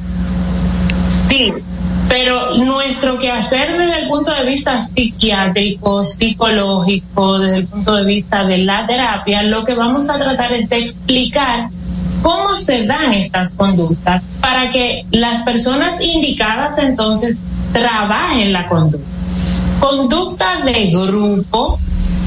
[1.29, 1.51] Sí,
[2.09, 8.43] pero nuestro quehacer desde el punto de vista psiquiátrico, psicológico, desde el punto de vista
[8.43, 11.69] de la terapia, lo que vamos a tratar es de explicar
[12.21, 17.35] cómo se dan estas conductas para que las personas indicadas entonces
[17.73, 19.07] trabajen la conducta.
[19.79, 21.79] Conducta de grupo,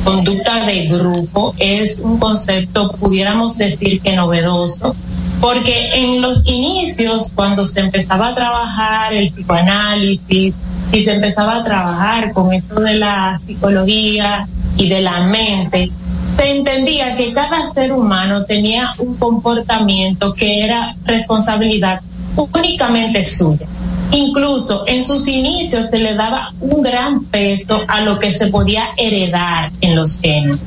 [0.04, 4.94] conducta de grupo es un concepto, pudiéramos decir que novedoso,
[5.40, 10.54] porque en los inicios, cuando se empezaba a trabajar el psicoanálisis
[10.92, 15.90] y se empezaba a trabajar con esto de la psicología y de la mente,
[16.36, 22.00] se entendía que cada ser humano tenía un comportamiento que era responsabilidad
[22.36, 23.66] únicamente suya.
[24.12, 28.88] Incluso en sus inicios se le daba un gran peso a lo que se podía
[28.96, 30.58] heredar en los genes.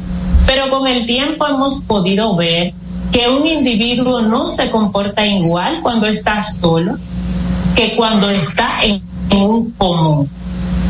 [0.45, 2.73] Pero con el tiempo hemos podido ver
[3.11, 6.97] que un individuo no se comporta igual cuando está solo
[7.75, 10.29] que cuando está en, un común.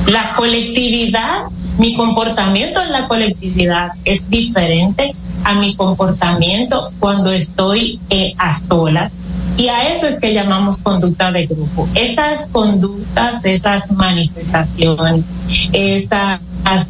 [0.08, 1.43] La colectividad,
[1.78, 9.12] mi comportamiento en la colectividad es diferente a mi comportamiento cuando estoy eh, a solas.
[9.60, 11.86] Y a eso es que llamamos conducta de grupo.
[11.93, 15.26] Esas conductas, esas manifestaciones,
[15.74, 16.39] esas,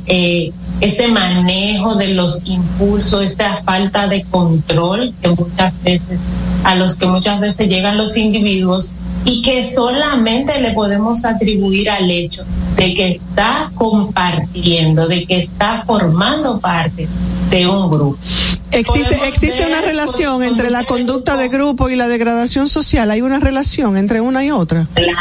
[0.06, 6.20] eh, ese manejo de los impulsos, esta falta de control que muchas veces,
[6.64, 8.92] a los que muchas veces llegan los individuos
[9.26, 12.44] y que solamente le podemos atribuir al hecho
[12.76, 17.08] de que está compartiendo, de que está formando parte
[17.50, 18.20] de un grupo.
[18.72, 23.10] Existe, existe una relación entre la conducta de grupo y la degradación social.
[23.12, 24.88] Hay una relación entre una y otra.
[24.94, 25.16] Claro,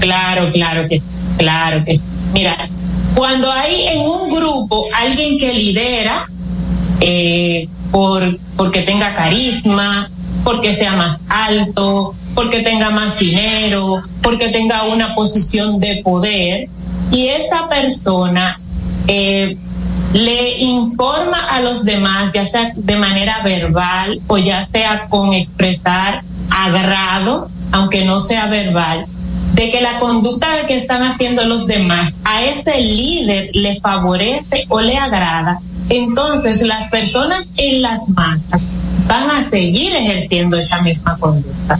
[0.00, 1.02] claro, claro que,
[1.36, 2.00] claro que.
[2.32, 2.68] Mira,
[3.14, 6.26] cuando hay en un grupo alguien que lidera,
[7.00, 10.10] eh, por, porque tenga carisma,
[10.44, 16.68] porque sea más alto, porque tenga más dinero, porque tenga una posición de poder,
[17.10, 18.60] y esa persona
[19.08, 19.56] eh,
[20.12, 26.22] le informa a los demás, ya sea de manera verbal o ya sea con expresar
[26.50, 29.06] agrado, aunque no sea verbal,
[29.54, 34.80] de que la conducta que están haciendo los demás a ese líder le favorece o
[34.80, 38.62] le agrada, entonces las personas en las masas
[39.06, 41.78] van a seguir ejerciendo esa misma conducta.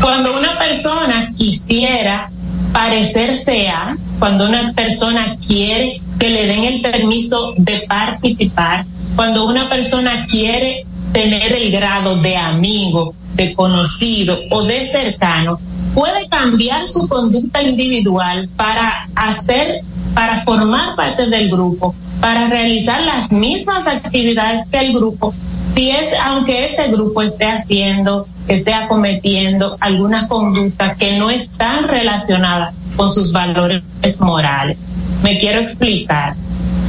[0.00, 2.30] Cuando una persona quisiera
[2.72, 8.84] parecerse a, cuando una persona quiere que le den el permiso de participar,
[9.16, 15.58] cuando una persona quiere tener el grado de amigo, de conocido o de cercano,
[15.94, 19.80] puede cambiar su conducta individual para hacer,
[20.14, 25.34] para formar parte del grupo, para realizar las mismas actividades que el grupo,
[25.74, 32.74] si es, aunque ese grupo esté haciendo, esté acometiendo algunas conductas que no están relacionadas
[32.96, 33.82] con sus valores
[34.20, 34.76] morales.
[35.22, 36.34] Me quiero explicar.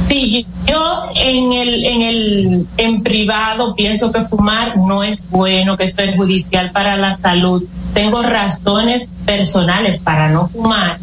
[0.08, 5.84] Si yo en el, en el, en privado pienso que fumar no es bueno, que
[5.84, 7.64] es perjudicial para la salud,
[7.94, 10.98] tengo razones personales para no fumar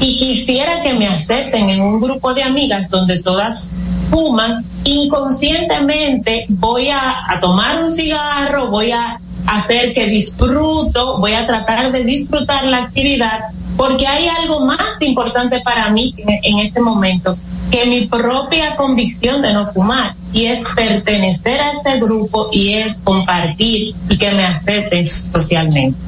[0.00, 3.68] y quisiera que me acepten en un grupo de amigas donde todas
[4.10, 11.90] fuman, inconscientemente voy a, tomar un cigarro, voy a, hacer que disfruto, voy a tratar
[11.90, 13.40] de disfrutar la actividad,
[13.76, 17.36] porque hay algo más importante para mí en, este momento
[17.70, 22.94] que mi propia convicción de no fumar y es pertenecer a este grupo y es
[23.02, 25.98] compartir y que me acepten socialmente.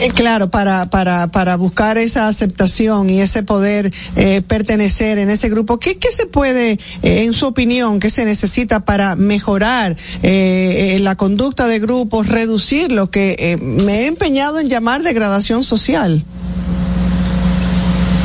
[0.00, 5.48] Eh, claro, para, para, para buscar esa aceptación y ese poder eh, pertenecer en ese
[5.48, 6.72] grupo, ¿qué, qué se puede,
[7.02, 12.92] eh, en su opinión, qué se necesita para mejorar eh, la conducta de grupos, reducir
[12.92, 16.22] lo que me he empeñado en llamar degradación social?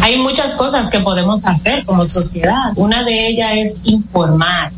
[0.02, 2.74] Hay muchas cosas que podemos hacer como sociedad.
[2.76, 4.72] Una de ellas es informar.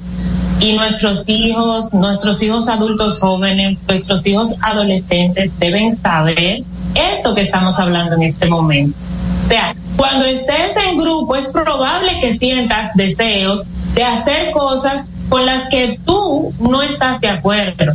[0.62, 6.64] Y nuestros hijos, nuestros hijos adultos jóvenes, nuestros hijos adolescentes deben saber
[6.96, 8.98] esto que estamos hablando en este momento.
[9.46, 15.46] O sea, cuando estés en grupo es probable que sientas deseos de hacer cosas con
[15.46, 17.94] las que tú no estás de acuerdo.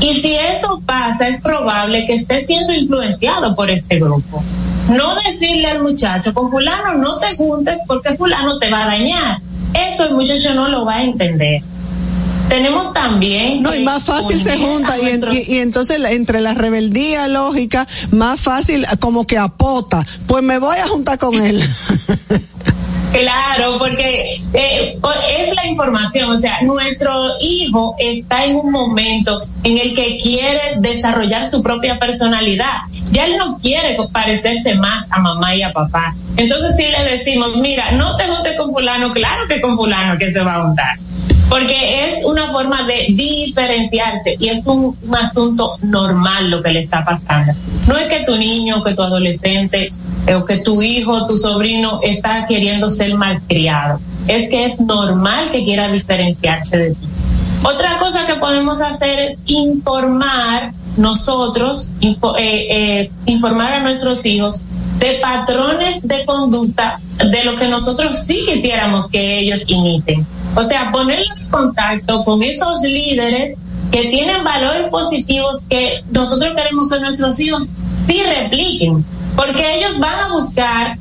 [0.00, 4.42] Y si eso pasa, es probable que estés siendo influenciado por este grupo.
[4.88, 9.38] No decirle al muchacho, con fulano no te juntes porque fulano te va a dañar.
[9.72, 11.62] Eso el muchacho no lo va a entender.
[12.48, 13.62] Tenemos también...
[13.62, 17.86] No, y más fácil se junta y, en- y- y entonces entre la rebeldía lógica,
[18.12, 20.04] más fácil como que apota.
[20.26, 21.62] Pues me voy a juntar con él.
[23.12, 29.40] Claro, porque eh, o- es la información, o sea, nuestro hijo está en un momento
[29.62, 32.72] en el que quiere desarrollar su propia personalidad.
[33.12, 36.12] Ya él no quiere parecerse más a mamá y a papá.
[36.36, 40.32] Entonces si le decimos, mira, no te juntes con fulano, claro que con fulano que
[40.32, 40.98] se va a juntar.
[41.48, 46.80] Porque es una forma de diferenciarse y es un, un asunto normal lo que le
[46.80, 47.52] está pasando.
[47.86, 49.92] No es que tu niño, que tu adolescente
[50.34, 54.00] o que tu hijo, tu sobrino está queriendo ser malcriado.
[54.26, 57.08] Es que es normal que quiera diferenciarse de ti.
[57.62, 64.60] Otra cosa que podemos hacer es informar nosotros, eh, eh, informar a nuestros hijos
[64.98, 70.26] de patrones de conducta de lo que nosotros sí quisiéramos que ellos imiten.
[70.54, 73.56] O sea, ponerlos en contacto con esos líderes
[73.90, 77.68] que tienen valores positivos que nosotros queremos que nuestros hijos
[78.06, 79.04] sí repliquen,
[79.36, 80.98] porque ellos van a buscar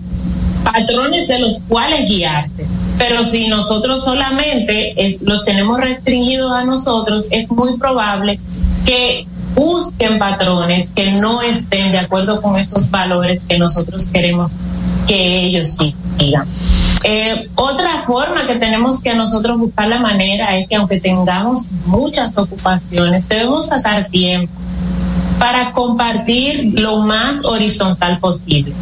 [0.63, 2.65] patrones de los cuales guiarse.
[2.97, 8.39] Pero si nosotros solamente eh, los tenemos restringidos a nosotros, es muy probable
[8.85, 14.51] que busquen patrones que no estén de acuerdo con estos valores que nosotros queremos
[15.07, 15.77] que ellos
[16.17, 16.47] sigan.
[17.03, 22.37] Eh, otra forma que tenemos que nosotros buscar la manera es que aunque tengamos muchas
[22.37, 24.53] ocupaciones, debemos sacar tiempo
[25.37, 28.73] para compartir lo más horizontal posible.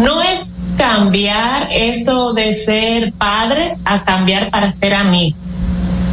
[0.00, 0.46] No es
[0.76, 5.36] cambiar eso de ser padre a cambiar para ser amigo.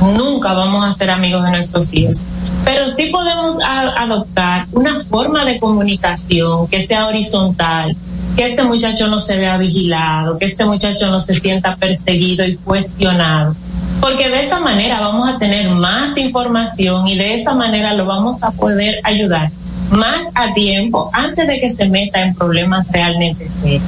[0.01, 2.21] Nunca vamos a ser amigos de nuestros hijos.
[2.65, 7.95] Pero sí podemos adoptar una forma de comunicación que sea horizontal,
[8.35, 12.55] que este muchacho no se vea vigilado, que este muchacho no se sienta perseguido y
[12.57, 13.55] cuestionado.
[14.01, 18.41] Porque de esa manera vamos a tener más información y de esa manera lo vamos
[18.43, 19.51] a poder ayudar
[19.91, 23.83] más a tiempo antes de que se meta en problemas realmente serios.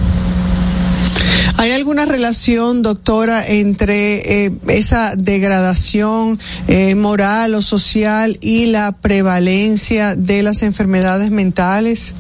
[1.58, 6.38] ¿Hay alguna relación, doctora, entre eh, esa degradación
[6.68, 12.14] eh, moral o social y la prevalencia de las enfermedades mentales?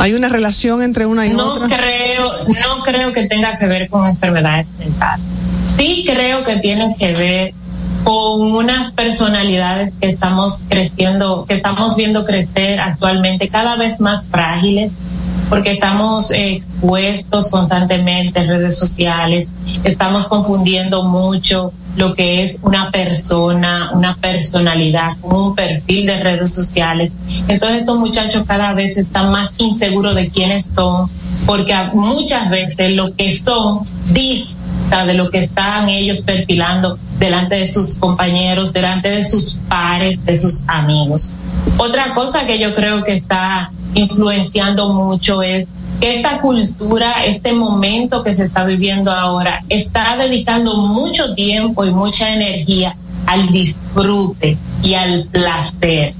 [0.00, 1.66] ¿Hay una relación entre una y no otra?
[1.66, 5.24] creo no creo que tenga que ver con enfermedades mentales
[5.76, 7.54] sí creo que tiene que ver
[8.04, 14.90] con unas personalidades que estamos creciendo que estamos viendo crecer actualmente cada vez más frágiles
[15.50, 19.48] porque estamos expuestos constantemente en redes sociales,
[19.82, 27.12] estamos confundiendo mucho lo que es una persona, una personalidad, un perfil de redes sociales.
[27.48, 31.08] Entonces estos muchachos cada vez están más inseguros de quiénes son,
[31.46, 33.80] porque muchas veces lo que son
[34.12, 40.24] dista de lo que están ellos perfilando delante de sus compañeros, delante de sus pares,
[40.24, 41.30] de sus amigos.
[41.76, 45.66] Otra cosa que yo creo que está influenciando mucho es
[46.00, 52.32] esta cultura, este momento que se está viviendo ahora, está dedicando mucho tiempo y mucha
[52.34, 52.96] energía
[53.26, 56.14] al disfrute y al placer.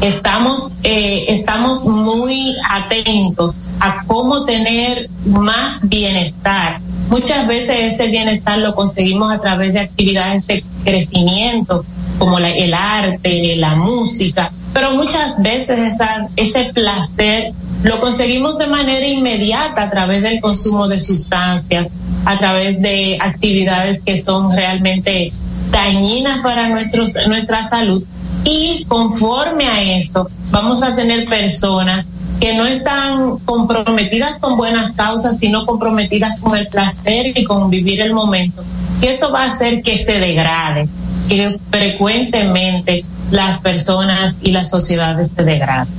[0.00, 6.80] Estamos, eh, estamos muy atentos a cómo tener más bienestar.
[7.08, 11.84] Muchas veces ese bienestar lo conseguimos a través de actividades de crecimiento,
[12.18, 17.52] como el arte, la música, pero muchas veces esa- ese placer
[17.84, 21.88] lo conseguimos de manera inmediata a través del consumo de sustancias,
[22.24, 25.30] a través de actividades que son realmente
[25.70, 28.02] dañinas para nuestros, nuestra salud
[28.44, 32.06] Y conforme a esto, vamos a tener personas
[32.40, 38.00] que no están comprometidas con buenas causas, sino comprometidas con el placer y con vivir
[38.00, 38.64] el momento.
[39.00, 40.88] Y eso va a hacer que se degrade,
[41.28, 43.04] que frecuentemente
[43.34, 45.92] las personas y las sociedades se degraden.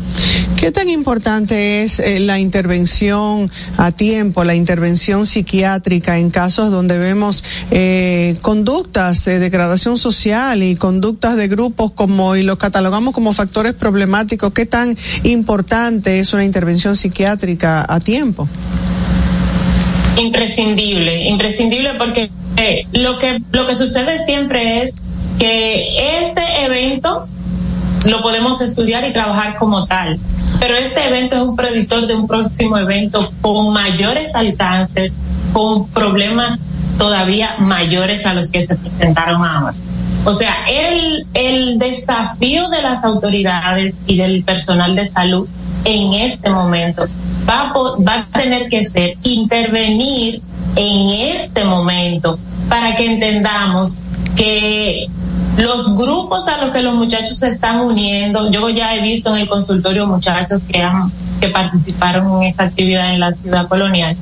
[0.55, 6.97] ¿Qué tan importante es eh, la intervención a tiempo, la intervención psiquiátrica en casos donde
[6.97, 13.33] vemos eh, conductas de degradación social y conductas de grupos como y los catalogamos como
[13.33, 14.53] factores problemáticos?
[14.53, 18.47] ¿Qué tan importante es una intervención psiquiátrica a tiempo?
[20.17, 24.93] Imprescindible, imprescindible porque eh, lo que lo que sucede siempre es
[25.39, 27.27] que este evento
[28.05, 30.19] lo podemos estudiar y trabajar como tal.
[30.59, 35.11] Pero este evento es un predictor de un próximo evento con mayores alcances,
[35.53, 36.59] con problemas
[36.97, 39.73] todavía mayores a los que se presentaron ahora.
[40.23, 45.47] O sea, el, el desafío de las autoridades y del personal de salud
[45.83, 47.05] en este momento
[47.47, 47.71] va
[48.07, 50.41] va a tener que ser intervenir
[50.75, 53.97] en este momento para que entendamos
[54.35, 55.07] que
[55.57, 59.41] los grupos a los que los muchachos se están uniendo, yo ya he visto en
[59.41, 64.17] el consultorio muchachos que han, que participaron en esta actividad en la ciudad colonial,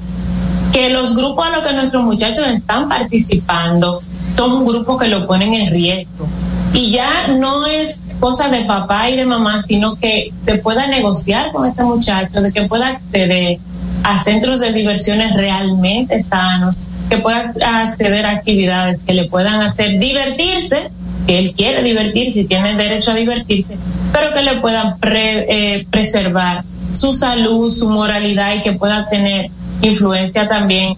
[0.72, 4.02] que los grupos a los que nuestros muchachos están participando
[4.36, 6.28] son grupos que lo ponen en riesgo.
[6.74, 11.52] Y ya no es cosa de papá y de mamá, sino que se pueda negociar
[11.52, 13.60] con este muchacho, de que pueda acceder
[14.04, 16.80] a centros de diversiones realmente sanos,
[17.10, 20.90] que pueda acceder a actividades que le puedan hacer divertirse
[21.28, 23.78] él quiere divertirse y tiene derecho a divertirse,
[24.12, 29.50] pero que le puedan eh, preservar su salud, su moralidad y que pueda tener
[29.82, 30.96] influencia también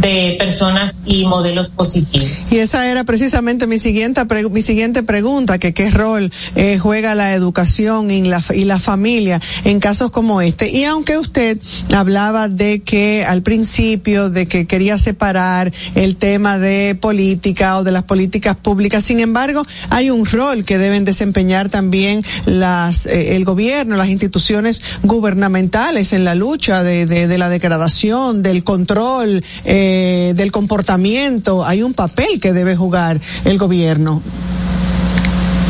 [0.00, 2.28] de personas y modelos positivos.
[2.50, 7.34] Y esa era precisamente mi siguiente, mi siguiente pregunta, que qué rol eh, juega la
[7.34, 10.70] educación y la, y la familia en casos como este.
[10.70, 11.58] Y aunque usted
[11.94, 17.92] hablaba de que al principio, de que quería separar el tema de política o de
[17.92, 23.44] las políticas públicas, sin embargo, hay un rol que deben desempeñar también las, eh, el
[23.44, 30.34] gobierno, las instituciones gubernamentales en la lucha de, de, la degradación, del control, eh, eh,
[30.34, 34.20] del comportamiento, hay un papel que debe jugar el gobierno.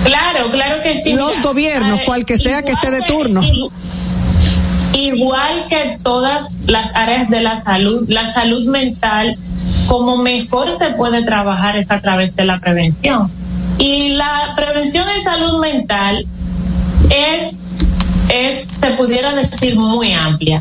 [0.05, 1.13] Claro, claro que sí.
[1.13, 3.41] Los gobiernos, cual que sea que esté de turno.
[4.93, 9.39] Igual que todas las áreas de la salud, la salud mental,
[9.87, 13.31] como mejor se puede trabajar es a través de la prevención.
[13.79, 16.27] Y la prevención en salud mental
[17.11, 17.55] es,
[18.29, 20.61] es, se pudiera decir, muy amplia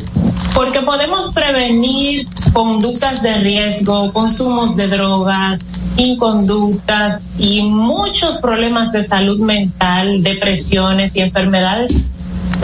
[0.58, 5.60] porque podemos prevenir conductas de riesgo, consumos de drogas,
[5.96, 11.92] inconductas y muchos problemas de salud mental, depresiones y enfermedades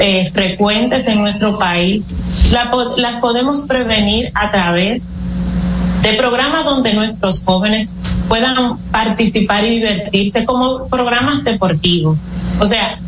[0.00, 2.02] eh, frecuentes en nuestro país.
[2.96, 5.00] las podemos prevenir a través
[6.02, 7.88] de programas donde nuestros jóvenes
[8.26, 12.18] puedan participar y divertirse como programas deportivos.
[12.58, 12.98] O sea,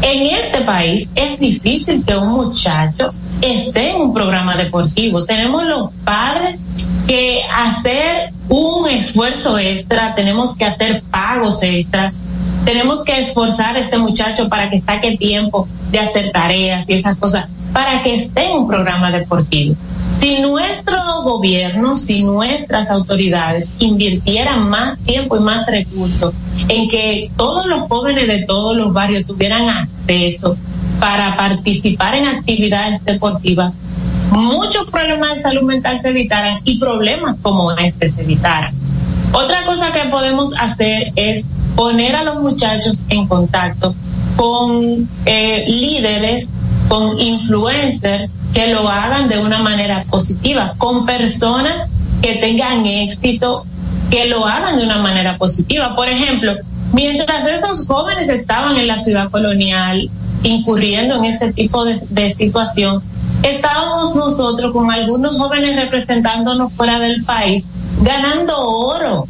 [0.00, 5.24] en este país es difícil que un muchacho esté en un programa deportivo.
[5.24, 6.58] Tenemos los padres
[7.06, 12.12] que hacer un esfuerzo extra, tenemos que hacer pagos extras,
[12.64, 17.16] tenemos que esforzar a este muchacho para que saque tiempo de hacer tareas y esas
[17.16, 19.74] cosas, para que esté en un programa deportivo.
[20.20, 26.34] Si nuestro gobierno, si nuestras autoridades invirtieran más tiempo y más recursos
[26.68, 30.56] en que todos los jóvenes de todos los barrios tuvieran acceso
[31.00, 33.72] para participar en actividades deportivas,
[34.30, 38.74] muchos problemas de salud mental se evitaran y problemas como este se evitaran.
[39.32, 41.44] Otra cosa que podemos hacer es
[41.76, 43.94] poner a los muchachos en contacto
[44.36, 46.48] con eh, líderes,
[46.88, 51.88] con influencers que lo hagan de una manera positiva, con personas
[52.22, 53.64] que tengan éxito,
[54.10, 55.94] que lo hagan de una manera positiva.
[55.94, 56.54] Por ejemplo,
[56.92, 60.10] mientras esos jóvenes estaban en la ciudad colonial,
[60.42, 63.02] incurriendo en ese tipo de, situación,
[63.42, 67.64] estábamos nosotros con algunos jóvenes representándonos fuera del país,
[68.02, 69.26] ganando oro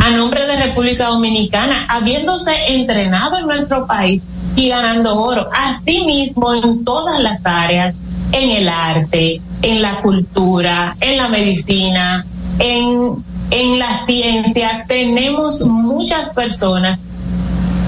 [0.00, 4.22] a nombre de República Dominicana, habiéndose entrenado en nuestro país
[4.54, 5.48] y ganando oro.
[5.52, 7.96] Asimismo, en todas las áreas,
[8.32, 12.24] en el arte, en la cultura, en la medicina,
[12.58, 16.98] en, en la ciencia, tenemos muchas personas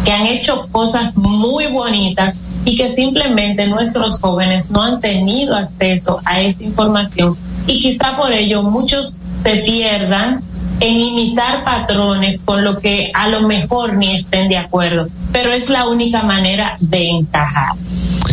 [0.04, 2.34] que han hecho cosas muy bonitas
[2.64, 7.36] y que simplemente nuestros jóvenes no han tenido acceso a esa información
[7.66, 10.42] y quizá por ello muchos se pierdan
[10.80, 15.68] en imitar patrones con lo que a lo mejor ni estén de acuerdo, pero es
[15.68, 17.72] la única manera de encajar.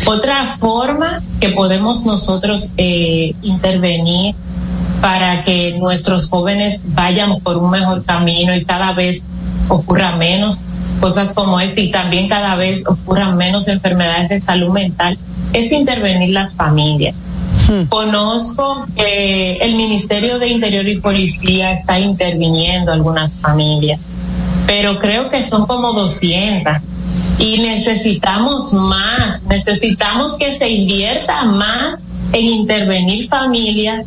[0.05, 4.35] Otra forma que podemos nosotros eh, intervenir
[5.01, 9.21] para que nuestros jóvenes vayan por un mejor camino y cada vez
[9.67, 10.57] ocurra menos
[10.99, 15.17] cosas como esta y también cada vez ocurran menos enfermedades de salud mental,
[15.53, 17.15] es intervenir las familias.
[17.89, 23.99] Conozco que el Ministerio de Interior y Policía está interviniendo algunas familias,
[24.65, 26.77] pero creo que son como 200
[27.39, 31.99] y necesitamos más, necesitamos que se invierta más
[32.31, 34.05] en intervenir familias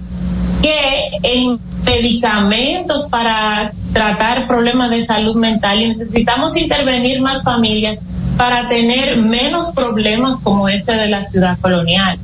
[0.62, 7.99] que en medicamentos para tratar problemas de salud mental y necesitamos intervenir más familias
[8.37, 12.18] para tener menos problemas como este de la ciudad colonial.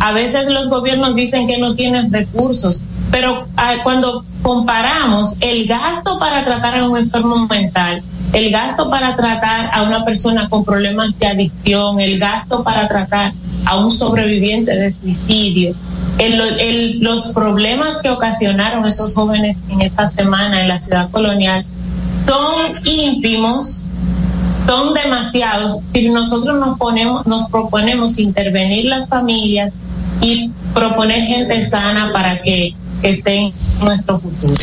[0.00, 6.18] A veces los gobiernos dicen que no tienen recursos, pero ah, cuando comparamos el gasto
[6.18, 8.02] para tratar a un enfermo mental,
[8.32, 13.32] el gasto para tratar a una persona con problemas de adicción, el gasto para tratar
[13.64, 15.74] a un sobreviviente de suicidio,
[16.26, 21.64] el, el, los problemas que ocasionaron esos jóvenes en esta semana en la ciudad colonial
[22.26, 22.54] son
[22.84, 23.84] íntimos,
[24.66, 25.80] son demasiados.
[25.92, 29.72] Si nosotros nos ponemos, nos proponemos intervenir las familias
[30.20, 33.52] y proponer gente sana para que estén
[33.84, 34.54] nuestro futuro.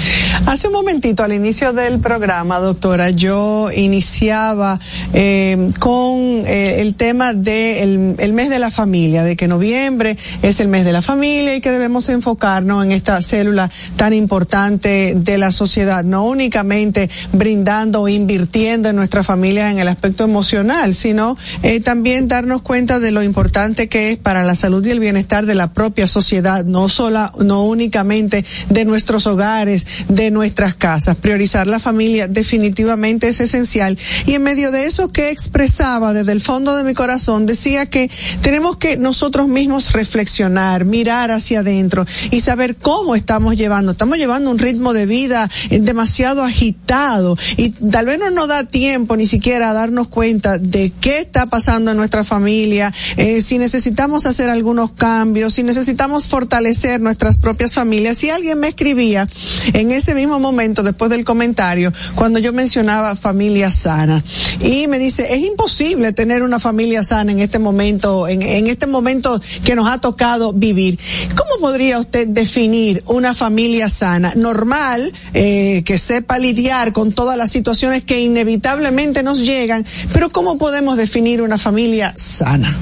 [0.45, 4.79] Hace un momentito, al inicio del programa, doctora, yo iniciaba
[5.13, 10.17] eh, con eh, el tema del de el mes de la familia, de que noviembre
[10.41, 15.13] es el mes de la familia y que debemos enfocarnos en esta célula tan importante
[15.15, 20.95] de la sociedad, no únicamente brindando o invirtiendo en nuestra familia en el aspecto emocional,
[20.95, 24.99] sino eh, también darnos cuenta de lo importante que es para la salud y el
[24.99, 31.17] bienestar de la propia sociedad, no sola, no únicamente de nuestros hogares, de nuestras casas.
[31.17, 33.97] Priorizar la familia definitivamente es esencial.
[34.27, 38.11] Y en medio de eso que expresaba desde el fondo de mi corazón, decía que
[38.41, 43.93] tenemos que nosotros mismos reflexionar, mirar hacia adentro y saber cómo estamos llevando.
[43.93, 49.17] Estamos llevando un ritmo de vida demasiado agitado y tal vez no nos da tiempo
[49.17, 54.27] ni siquiera a darnos cuenta de qué está pasando en nuestra familia, eh, si necesitamos
[54.27, 58.17] hacer algunos cambios, si necesitamos fortalecer nuestras propias familias.
[58.17, 64.23] Si alguien me en ese mismo momento, después del comentario, cuando yo mencionaba familia sana.
[64.61, 68.87] Y me dice, es imposible tener una familia sana en este momento, en, en este
[68.87, 70.97] momento que nos ha tocado vivir.
[71.35, 74.33] ¿Cómo podría usted definir una familia sana?
[74.35, 80.57] Normal, eh, que sepa lidiar con todas las situaciones que inevitablemente nos llegan, pero ¿cómo
[80.57, 82.75] podemos definir una familia sana?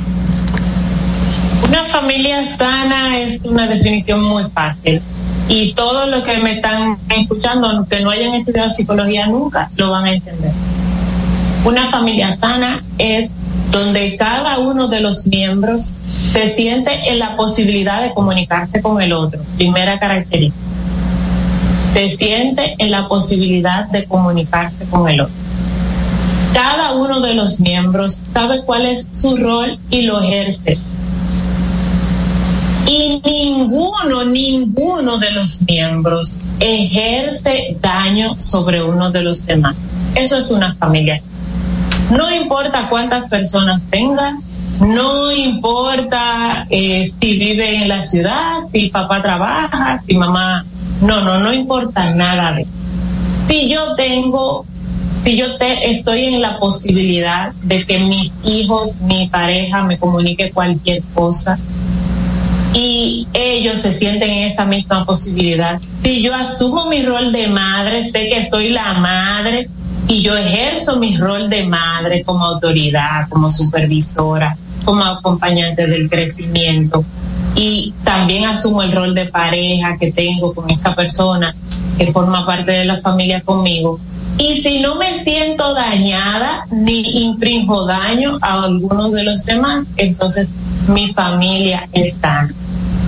[1.68, 5.01] Una familia sana es una definición muy fácil
[5.49, 10.05] y todos los que me están escuchando, aunque no hayan estudiado psicología nunca, lo van
[10.05, 10.51] a entender.
[11.63, 13.29] Una familia sana es
[13.71, 15.93] donde cada uno de los miembros
[16.31, 19.41] se siente en la posibilidad de comunicarse con el otro.
[19.57, 20.65] Primera característica.
[21.93, 25.35] Se siente en la posibilidad de comunicarse con el otro.
[26.53, 30.77] Cada uno de los miembros sabe cuál es su rol y lo ejerce
[32.88, 39.75] y ninguno, ninguno de los miembros ejerce daño sobre uno de los demás.
[40.15, 41.21] Eso es una familia.
[42.09, 44.39] No importa cuántas personas tengan,
[44.79, 50.65] no importa eh, si vive en la ciudad, si papá trabaja, si mamá,
[51.01, 52.65] no, no, no importa nada de
[53.49, 54.65] Si yo tengo,
[55.25, 60.51] si yo te, estoy en la posibilidad de que mis hijos, mi pareja me comunique
[60.51, 61.59] cualquier cosa,
[62.80, 65.82] y ellos se sienten en esa misma posibilidad.
[66.03, 69.67] Si yo asumo mi rol de madre, sé que soy la madre
[70.07, 74.55] y yo ejerzo mi rol de madre como autoridad, como supervisora,
[74.86, 77.03] como acompañante del crecimiento
[77.55, 81.55] y también asumo el rol de pareja que tengo con esta persona
[81.97, 83.99] que forma parte de la familia conmigo.
[84.38, 90.47] Y si no me siento dañada ni infringo daño a algunos de los demás, entonces
[90.88, 92.47] mi familia está.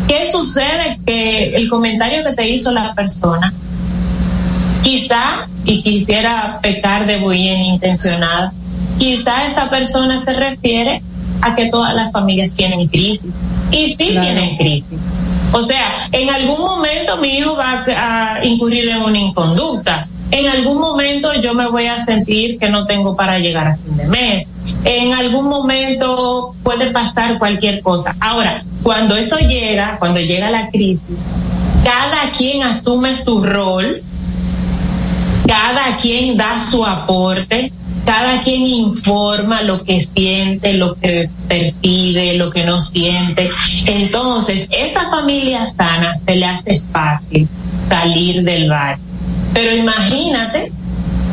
[0.09, 0.99] ¿Qué sucede?
[1.05, 3.53] Que el comentario que te hizo la persona,
[4.81, 8.51] quizá, y quisiera pecar de bien intencionada,
[8.97, 11.03] quizá esa persona se refiere
[11.43, 13.31] a que todas las familias tienen crisis.
[13.69, 14.97] Y sí tienen crisis.
[15.51, 20.07] O sea, en algún momento mi hijo va a incurrir en una inconducta.
[20.31, 23.95] En algún momento yo me voy a sentir que no tengo para llegar a fin
[23.95, 24.47] de mes
[24.83, 28.15] en algún momento puede pasar cualquier cosa.
[28.19, 31.01] Ahora, cuando eso llega, cuando llega la crisis,
[31.83, 34.03] cada quien asume su rol
[35.49, 37.71] cada quien da su aporte,
[38.05, 43.49] cada quien informa lo que siente, lo que percibe, lo que no siente.
[43.87, 47.47] Entonces, esa familia sana se le hace fácil
[47.89, 48.99] salir del bar.
[49.51, 50.71] Pero imagínate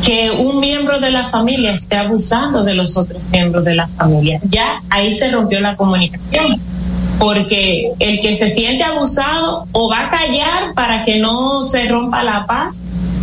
[0.07, 4.39] que un miembro de la familia esté abusando de los otros miembros de la familia.
[4.49, 6.61] Ya ahí se rompió la comunicación.
[7.19, 12.23] Porque el que se siente abusado o va a callar para que no se rompa
[12.23, 12.73] la paz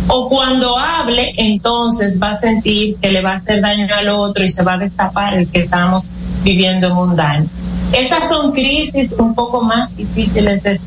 [0.07, 4.43] o cuando hable, entonces va a sentir que le va a hacer daño al otro
[4.43, 6.03] y se va a destapar el que estamos
[6.43, 7.49] viviendo en.
[7.93, 10.79] Esas son crisis un poco más difíciles de,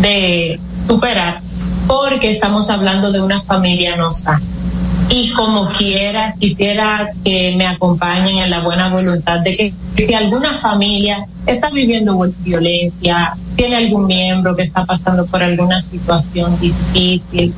[0.00, 1.40] de superar
[1.86, 4.40] porque estamos hablando de una familia no sana.
[5.08, 10.54] Y como quiera, quisiera que me acompañen en la buena voluntad de que si alguna
[10.54, 17.52] familia está viviendo violencia, tiene algún miembro que está pasando por alguna situación difícil,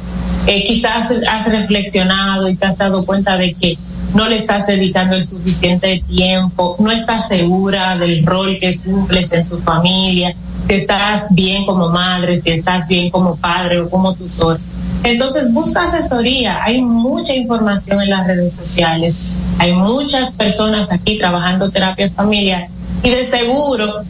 [0.47, 3.79] eh, quizás has reflexionado y te has dado cuenta de que
[4.15, 9.49] no le estás dedicando el suficiente tiempo, no estás segura del rol que cumples en
[9.49, 10.35] tu familia,
[10.69, 14.59] si estás bien como madre, si estás bien como padre o como tutor.
[15.07, 19.15] Entonces busca asesoría, hay mucha información en las redes sociales,
[19.57, 22.67] hay muchas personas aquí trabajando terapia familiar.
[23.05, 24.03] Y de seguro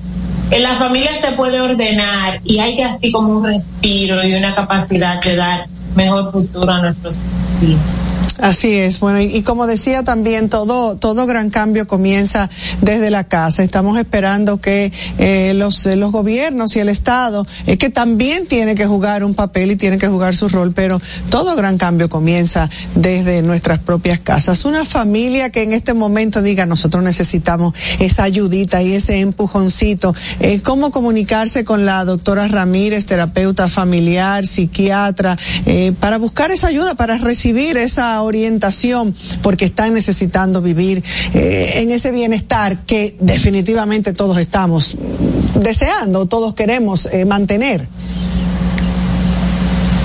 [0.51, 4.55] en la familia se puede ordenar y hay que así como un respiro y una
[4.55, 7.19] capacidad de dar mejor futuro a nuestros
[7.63, 8.06] hijos.
[8.41, 12.51] Así es, bueno, y, como decía también, todo, todo gran cambio comienza
[12.83, 13.63] desde la casa.
[13.63, 18.87] Estamos esperando que eh, los, los gobiernos y el Estado, eh, que también tiene que
[18.87, 23.43] jugar un papel y tiene que jugar su rol, pero todo gran cambio comienza desde
[23.43, 24.65] nuestras propias casas.
[24.65, 30.15] Una familia que en este momento diga, nosotros necesitamos esa ayudita y ese empujoncito.
[30.41, 36.95] Eh, ¿Cómo comunicarse con la doctora Ramírez, terapeuta familiar, psiquiatra, eh, para buscar esa ayuda,
[36.95, 41.03] para recibir esa orientación porque están necesitando vivir
[41.35, 44.97] eh, en ese bienestar que definitivamente todos estamos
[45.55, 47.87] deseando, todos queremos eh, mantener.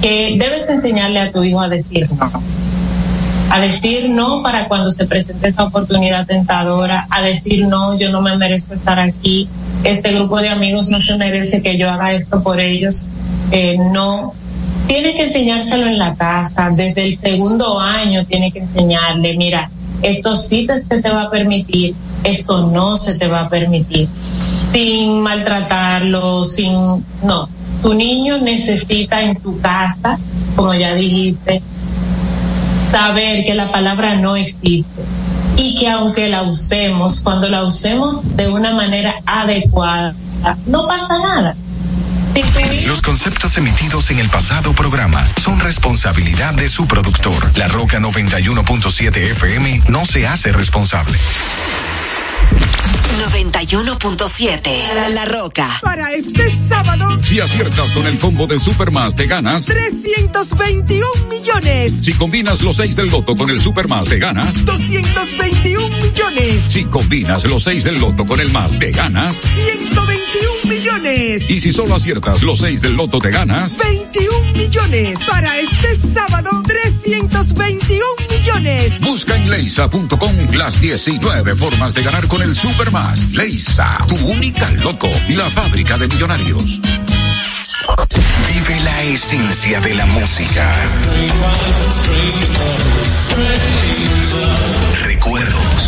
[0.00, 2.30] que debes enseñarle a tu hijo a decir no.
[3.50, 8.20] A decir no para cuando se presente esta oportunidad tentadora, a decir no, yo no
[8.20, 9.48] me merezco estar aquí,
[9.84, 13.06] este grupo de amigos no se merece que yo haga esto por ellos,
[13.50, 14.34] eh, no.
[14.86, 19.70] Tiene que enseñárselo en la casa, desde el segundo año tiene que enseñarle, mira,
[20.02, 21.94] esto sí se te va a permitir,
[22.24, 24.08] esto no se te va a permitir,
[24.72, 27.48] sin maltratarlo, sin, no,
[27.82, 30.18] tu niño necesita en tu casa,
[30.56, 31.62] como ya dijiste,
[32.90, 35.02] saber que la palabra no existe
[35.56, 40.14] y que aunque la usemos, cuando la usemos de una manera adecuada,
[40.66, 41.54] no pasa nada
[42.86, 47.58] los conceptos emitidos en el pasado programa son responsabilidad de su productor.
[47.58, 51.18] La Roca 91.7 FM no se hace responsable.
[53.16, 55.68] 91.7 La Roca.
[55.82, 61.94] Para este sábado, si aciertas con el combo de Supermas, te ganas 321 millones.
[62.02, 66.62] Si combinas los 6 del loto con el Supermas, te ganas 221 millones.
[66.68, 69.42] Si combinas los 6 del loto con el más, te ganas
[70.32, 71.50] 121 millones.
[71.50, 75.18] Y si solo aciertas los 6 del loto, te ganas 21 millones.
[75.28, 79.00] Para este sábado, 321 millones.
[79.00, 83.32] Busca en leisa.com las 19 formas de ganar con el Supermas.
[83.32, 86.80] Leisa, tu única loto, la fábrica de millonarios.
[88.48, 90.74] Vive la esencia de la música.
[95.04, 95.87] Recuerdos.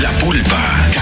[0.00, 0.89] La pulpa,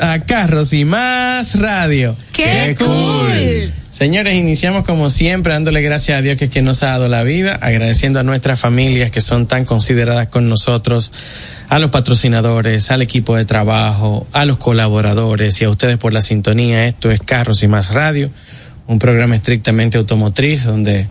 [0.00, 2.16] A Carros y Más Radio.
[2.32, 3.72] ¡Qué cool!
[3.90, 7.22] Señores, iniciamos como siempre dándole gracias a Dios que, es quien nos ha dado la
[7.22, 11.12] vida, agradeciendo a nuestras familias que son tan consideradas con nosotros,
[11.68, 16.22] a los patrocinadores, al equipo de trabajo, a los colaboradores y a ustedes por la
[16.22, 16.86] sintonía.
[16.86, 18.30] Esto es Carros y Más Radio,
[18.86, 21.06] un programa estrictamente automotriz donde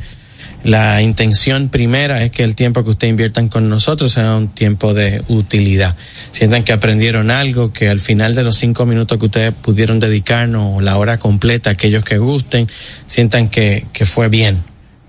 [0.63, 4.93] la intención primera es que el tiempo que ustedes inviertan con nosotros sea un tiempo
[4.93, 5.95] de utilidad.
[6.31, 10.77] Sientan que aprendieron algo, que al final de los cinco minutos que ustedes pudieron dedicarnos,
[10.77, 12.67] o la hora completa, aquellos que gusten,
[13.07, 14.61] sientan que, que fue bien.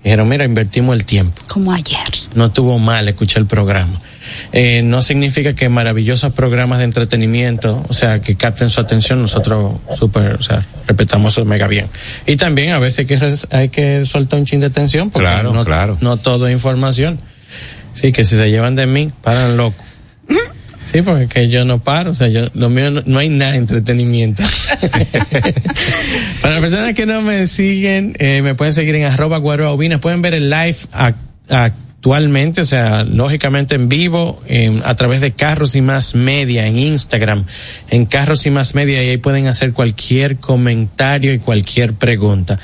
[0.03, 1.41] Dijeron, mira, invertimos el tiempo.
[1.47, 1.99] Como ayer.
[2.33, 4.01] No estuvo mal escuchar el programa.
[4.51, 9.75] Eh, no significa que maravillosos programas de entretenimiento, o sea, que capten su atención, nosotros
[9.95, 11.87] súper, o sea, respetamos eso mega bien.
[12.27, 15.27] Y también a veces hay que, res- hay que soltar un chin de tensión porque
[15.27, 15.97] Claro, no, claro.
[16.01, 17.19] no todo es información.
[17.93, 19.83] Sí, que si se llevan de mí, paran loco.
[20.83, 23.51] Sí, porque que yo no paro, o sea, yo, lo mío no, no hay nada
[23.51, 24.43] de entretenimiento.
[26.41, 30.21] Para las personas que no me siguen, eh, me pueden seguir en arroba guaroaubinas, pueden
[30.21, 31.15] ver el live ac-
[32.01, 36.75] actualmente, o sea, lógicamente en vivo, em, a través de Carros y Más Media, en
[36.75, 37.45] Instagram,
[37.91, 42.59] en Carros y Más Media, y ahí pueden hacer cualquier comentario y cualquier pregunta.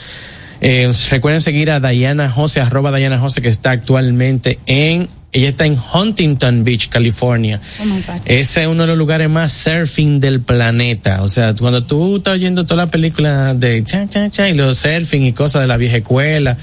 [0.59, 5.67] Eh, recuerden seguir a Diana Jose, arroba Diana Jose, que está actualmente en, ella está
[5.67, 7.61] en Huntington Beach, California.
[7.79, 8.21] Oh my God.
[8.25, 11.21] Ese es uno de los lugares más surfing del planeta.
[11.21, 14.79] O sea, cuando tú estás oyendo toda la película de cha, cha, cha, y los
[14.79, 16.57] surfing y cosas de la vieja escuela.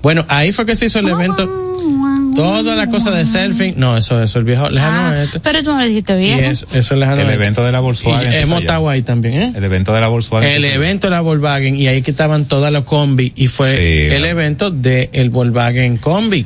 [0.00, 1.70] Bueno, ahí fue que se hizo el evento.
[2.34, 3.74] Toda la cosa de surfing.
[3.76, 5.40] No, eso, eso, el viejo lejano Ah, este.
[5.40, 6.38] pero tú no lo dijiste Y bien.
[6.40, 7.34] eso, eso es lejano El este.
[7.34, 8.32] evento de la Volkswagen.
[8.32, 8.60] Hemos allá.
[8.60, 9.52] estado ahí también, ¿eh?
[9.56, 10.48] El evento de la Volkswagen.
[10.50, 14.14] El evento de la Volkswagen y ahí que estaban todas las combi y fue Sí,
[14.14, 16.44] el evento de el Volkswagen Combi.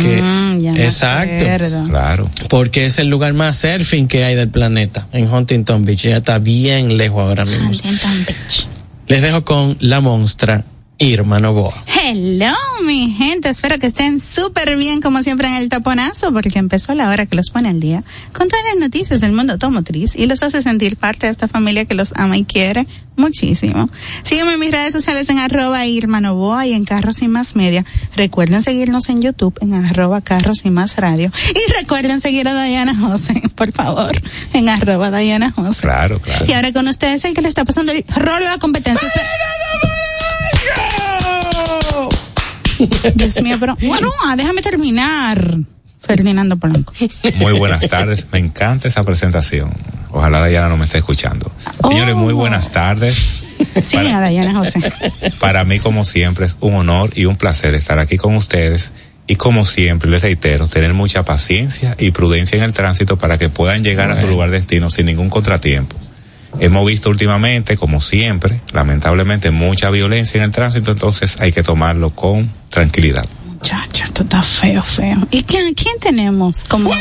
[0.00, 1.44] Que, Mm, exacto.
[1.88, 2.30] Claro.
[2.48, 6.02] Porque es el lugar más surfing que hay del planeta, en Huntington Beach.
[6.02, 7.66] Ya está bien lejos ahora mismo.
[7.68, 8.68] Huntington Beach.
[9.08, 10.62] Les dejo con la monstrua
[11.02, 11.74] Irma Novoa.
[12.04, 13.48] Hello, mi gente.
[13.48, 17.34] Espero que estén súper bien, como siempre, en el taponazo, porque empezó la hora que
[17.34, 20.96] los pone al día con todas las noticias del mundo automotriz y los hace sentir
[20.96, 22.86] parte de esta familia que los ama y quiere
[23.16, 23.90] muchísimo.
[24.22, 27.84] Sígueme en mis redes sociales en arroba Irma Novoa y en Carros y Más Media.
[28.14, 31.32] Recuerden seguirnos en YouTube en arroba Carros y Más Radio.
[31.50, 34.22] Y recuerden seguir a Diana José, por favor,
[34.52, 35.80] en arroba Diana José.
[35.80, 36.44] Claro, claro.
[36.46, 39.08] Y ahora con ustedes el que le está pasando el rol a la competencia.
[43.14, 45.56] Dios mío, pero bueno, déjame terminar.
[46.00, 46.92] Ferdinando Polanco.
[47.36, 48.26] Muy buenas tardes.
[48.32, 49.72] Me encanta esa presentación.
[50.10, 51.50] Ojalá Diana no me esté escuchando.
[51.88, 53.38] Señores, muy buenas tardes.
[53.82, 54.80] Sí, a Diana José.
[55.38, 58.90] Para mí, como siempre, es un honor y un placer estar aquí con ustedes
[59.28, 63.48] Y como siempre, les reitero, tener mucha paciencia y prudencia en el tránsito para que
[63.48, 65.96] puedan llegar a su lugar de destino sin ningún contratiempo.
[66.58, 72.10] Hemos visto últimamente, como siempre, lamentablemente, mucha violencia en el tránsito, entonces hay que tomarlo
[72.10, 73.24] con tranquilidad.
[73.46, 75.18] Muchacho, esto está feo, feo.
[75.30, 76.92] ¿Y quién, quién tenemos como...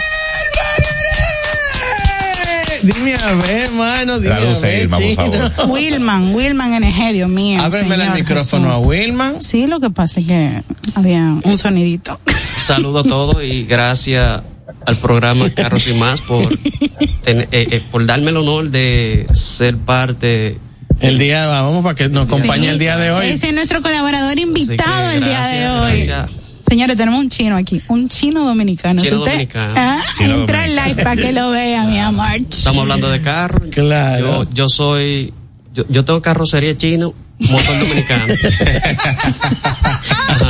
[2.83, 4.19] Dime a ver, hermano.
[4.19, 5.69] Dime Traduce, a ver, Irma, por favor.
[5.69, 7.61] Wilman, Wilman NG, Dios mío.
[7.61, 8.75] Ábreme el micrófono Jesús.
[8.75, 9.41] a Wilman.
[9.41, 10.63] Sí, lo que pasa es que
[10.95, 12.19] había un sonidito.
[12.59, 14.41] Saludo a todos y gracias
[14.85, 16.47] al programa Carros y Más por,
[17.23, 20.57] ten- eh, eh, por darme el honor de ser parte.
[20.99, 23.25] El día, vamos para que nos acompañe el día de hoy.
[23.25, 26.05] Ese es nuestro colaborador invitado que el día de hoy.
[26.05, 26.29] gracias.
[26.69, 29.01] Señores, tenemos un chino aquí, un chino dominicano.
[29.01, 29.73] Chino usted- dominicano.
[29.75, 32.27] Ah, Chino entra en live para que lo vea, mi amor.
[32.49, 33.61] Estamos hablando de carro.
[33.71, 34.43] Claro.
[34.45, 35.33] Yo, yo soy.
[35.73, 38.33] Yo, yo tengo carrocería chino, motor dominicano.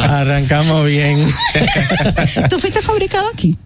[0.04, 1.26] Arrancamos bien.
[2.50, 3.58] ¿Tú fuiste fabricado aquí?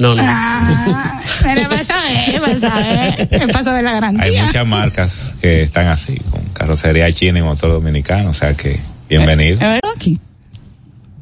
[0.00, 0.22] No, no.
[0.24, 3.28] Ah, pero vas a ver, vas a ver.
[3.30, 4.44] El paso de la Hay garantía.
[4.46, 8.80] muchas marcas que están así, con carrocería china y motor dominicano, o sea que
[9.10, 9.54] bienvenido.
[9.56, 10.18] ¿Es verdad aquí?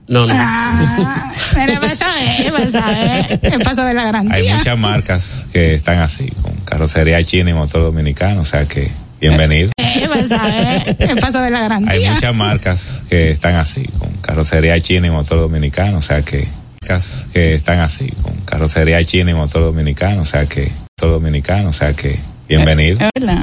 [0.06, 0.32] No, no.
[0.36, 3.40] Ah, pero vas a ver, vas a ver.
[3.42, 4.54] El paso de la Hay garantía.
[4.56, 9.72] muchas marcas que están así, con carrocería china y motor dominicano, o sea que bienvenido.
[9.76, 10.96] Eh, vas a ver.
[11.00, 11.92] El paso de la garantía.
[11.92, 16.46] Hay muchas marcas que están así, con carrocería china y motor dominicano, o sea que
[17.32, 21.72] que están así, con carrocería china y motor dominicano, o sea que motor dominicano, o
[21.72, 22.18] sea que
[22.48, 22.98] bienvenido.
[23.00, 23.36] Es verdad.